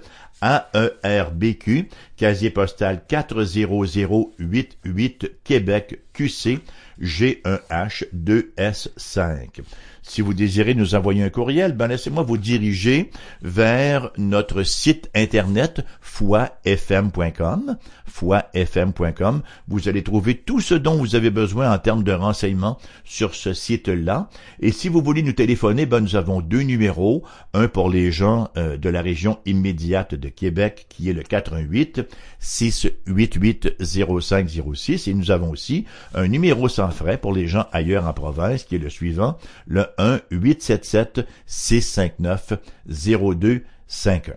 AERBQ, 0.42 1.88
casier 2.16 2.50
postal 2.50 3.02
40088 3.06 5.30
Québec 5.44 6.00
QC 6.12 6.60
G1H 7.00 8.04
2S5. 8.14 9.60
Si 10.08 10.22
vous 10.22 10.32
désirez 10.32 10.74
nous 10.74 10.94
envoyer 10.94 11.22
un 11.22 11.28
courriel, 11.28 11.72
ben 11.72 11.86
laissez-moi 11.86 12.22
vous 12.22 12.38
diriger 12.38 13.10
vers 13.42 14.10
notre 14.16 14.62
site 14.62 15.10
internet 15.14 15.84
foifm.com, 16.00 17.76
foifm.com. 18.06 19.42
Vous 19.68 19.86
allez 19.86 20.02
trouver 20.02 20.34
tout 20.34 20.60
ce 20.60 20.74
dont 20.74 20.96
vous 20.96 21.14
avez 21.14 21.28
besoin 21.28 21.70
en 21.70 21.78
termes 21.78 22.04
de 22.04 22.12
renseignements 22.12 22.78
sur 23.04 23.34
ce 23.34 23.52
site-là. 23.52 24.30
Et 24.60 24.72
si 24.72 24.88
vous 24.88 25.02
voulez 25.02 25.22
nous 25.22 25.34
téléphoner, 25.34 25.84
ben 25.84 26.00
nous 26.00 26.16
avons 26.16 26.40
deux 26.40 26.62
numéros, 26.62 27.22
un 27.52 27.68
pour 27.68 27.90
les 27.90 28.10
gens 28.10 28.48
euh, 28.56 28.78
de 28.78 28.88
la 28.88 29.02
région 29.02 29.38
immédiate 29.44 30.14
de 30.14 30.30
Québec 30.30 30.86
qui 30.88 31.10
est 31.10 31.12
le 31.12 31.22
418 31.22 32.00
688 32.40 33.76
0506 33.78 35.06
et 35.06 35.12
nous 35.12 35.30
avons 35.30 35.50
aussi 35.50 35.84
un 36.14 36.28
numéro 36.28 36.66
sans 36.68 36.90
frais 36.90 37.18
pour 37.18 37.34
les 37.34 37.46
gens 37.46 37.66
ailleurs 37.72 38.06
en 38.06 38.14
province 38.14 38.64
qui 38.64 38.76
est 38.76 38.78
le 38.78 38.88
suivant, 38.88 39.36
le 39.66 39.86
1 39.98 40.20
877 40.30 41.26
659 41.46 42.54
0251. 42.88 44.34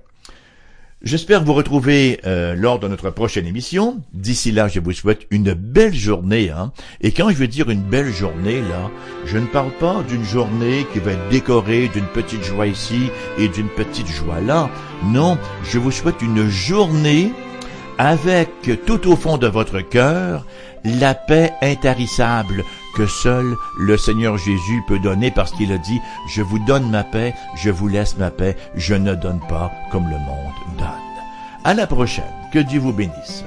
J'espère 1.04 1.43
vous 1.43 1.54
retrouver 1.54 2.19
euh, 2.28 2.54
lors 2.54 2.78
de 2.78 2.88
notre 2.88 3.10
prochaine 3.10 3.47
émission. 3.47 4.04
D'ici 4.13 4.52
là, 4.52 4.67
je 4.67 4.80
vous 4.80 4.91
souhaite 4.91 5.26
une 5.32 5.54
belle 5.54 5.95
journée. 5.95 6.52
Hein? 6.52 6.71
Et 7.02 7.12
quand 7.12 7.32
je 7.32 7.38
veux 7.38 7.47
dire 7.47 7.71
une 7.71 7.82
belle 7.82 8.13
journée, 8.13 8.62
là, 8.62 8.91
je 9.26 9.39
ne 9.39 9.47
parle 9.47 9.71
pas 9.71 10.04
d'une 10.08 10.24
journée 10.24 10.86
qui 10.93 11.00
va 11.00 11.13
être 11.13 11.30
décorée 11.30 11.88
d'une 11.88 12.06
petite 12.06 12.43
joie 12.43 12.67
ici 12.67 13.10
et 13.39 13.47
d'une 13.47 13.69
petite 13.69 14.10
joie 14.10 14.41
là. 14.41 14.69
Non, 15.06 15.39
je 15.63 15.80
vous 15.80 15.89
souhaite 15.89 16.21
une 16.21 16.47
journée 16.47 17.32
avec 17.97 18.50
tout 18.86 19.10
au 19.10 19.15
fond 19.15 19.39
de 19.39 19.47
votre 19.47 19.82
cœur 19.82 20.45
la 20.84 21.15
paix 21.15 21.52
intarissable 21.62 22.63
que 22.95 23.06
seul 23.06 23.56
le 23.77 23.97
Seigneur 23.97 24.38
Jésus 24.38 24.84
peut 24.88 24.99
donner 24.99 25.32
parce 25.32 25.51
qu'il 25.51 25.71
a 25.71 25.77
dit, 25.77 25.99
je 26.27 26.41
vous 26.41 26.60
donne 26.60 26.89
ma 26.89 27.04
paix, 27.04 27.34
je 27.56 27.69
vous 27.69 27.88
laisse 27.88 28.17
ma 28.17 28.32
paix, 28.32 28.56
je 28.75 28.95
ne 28.95 29.15
donne 29.15 29.39
pas 29.49 29.71
comme 29.91 30.06
le 30.10 30.17
monde 30.17 30.77
donne. 30.77 30.88
À 31.63 31.73
la 31.73 31.88
prochaine. 31.88 32.23
Que 32.51 32.60
Dieu 32.60 32.82
vous 32.82 32.91
bénisse. 32.91 33.45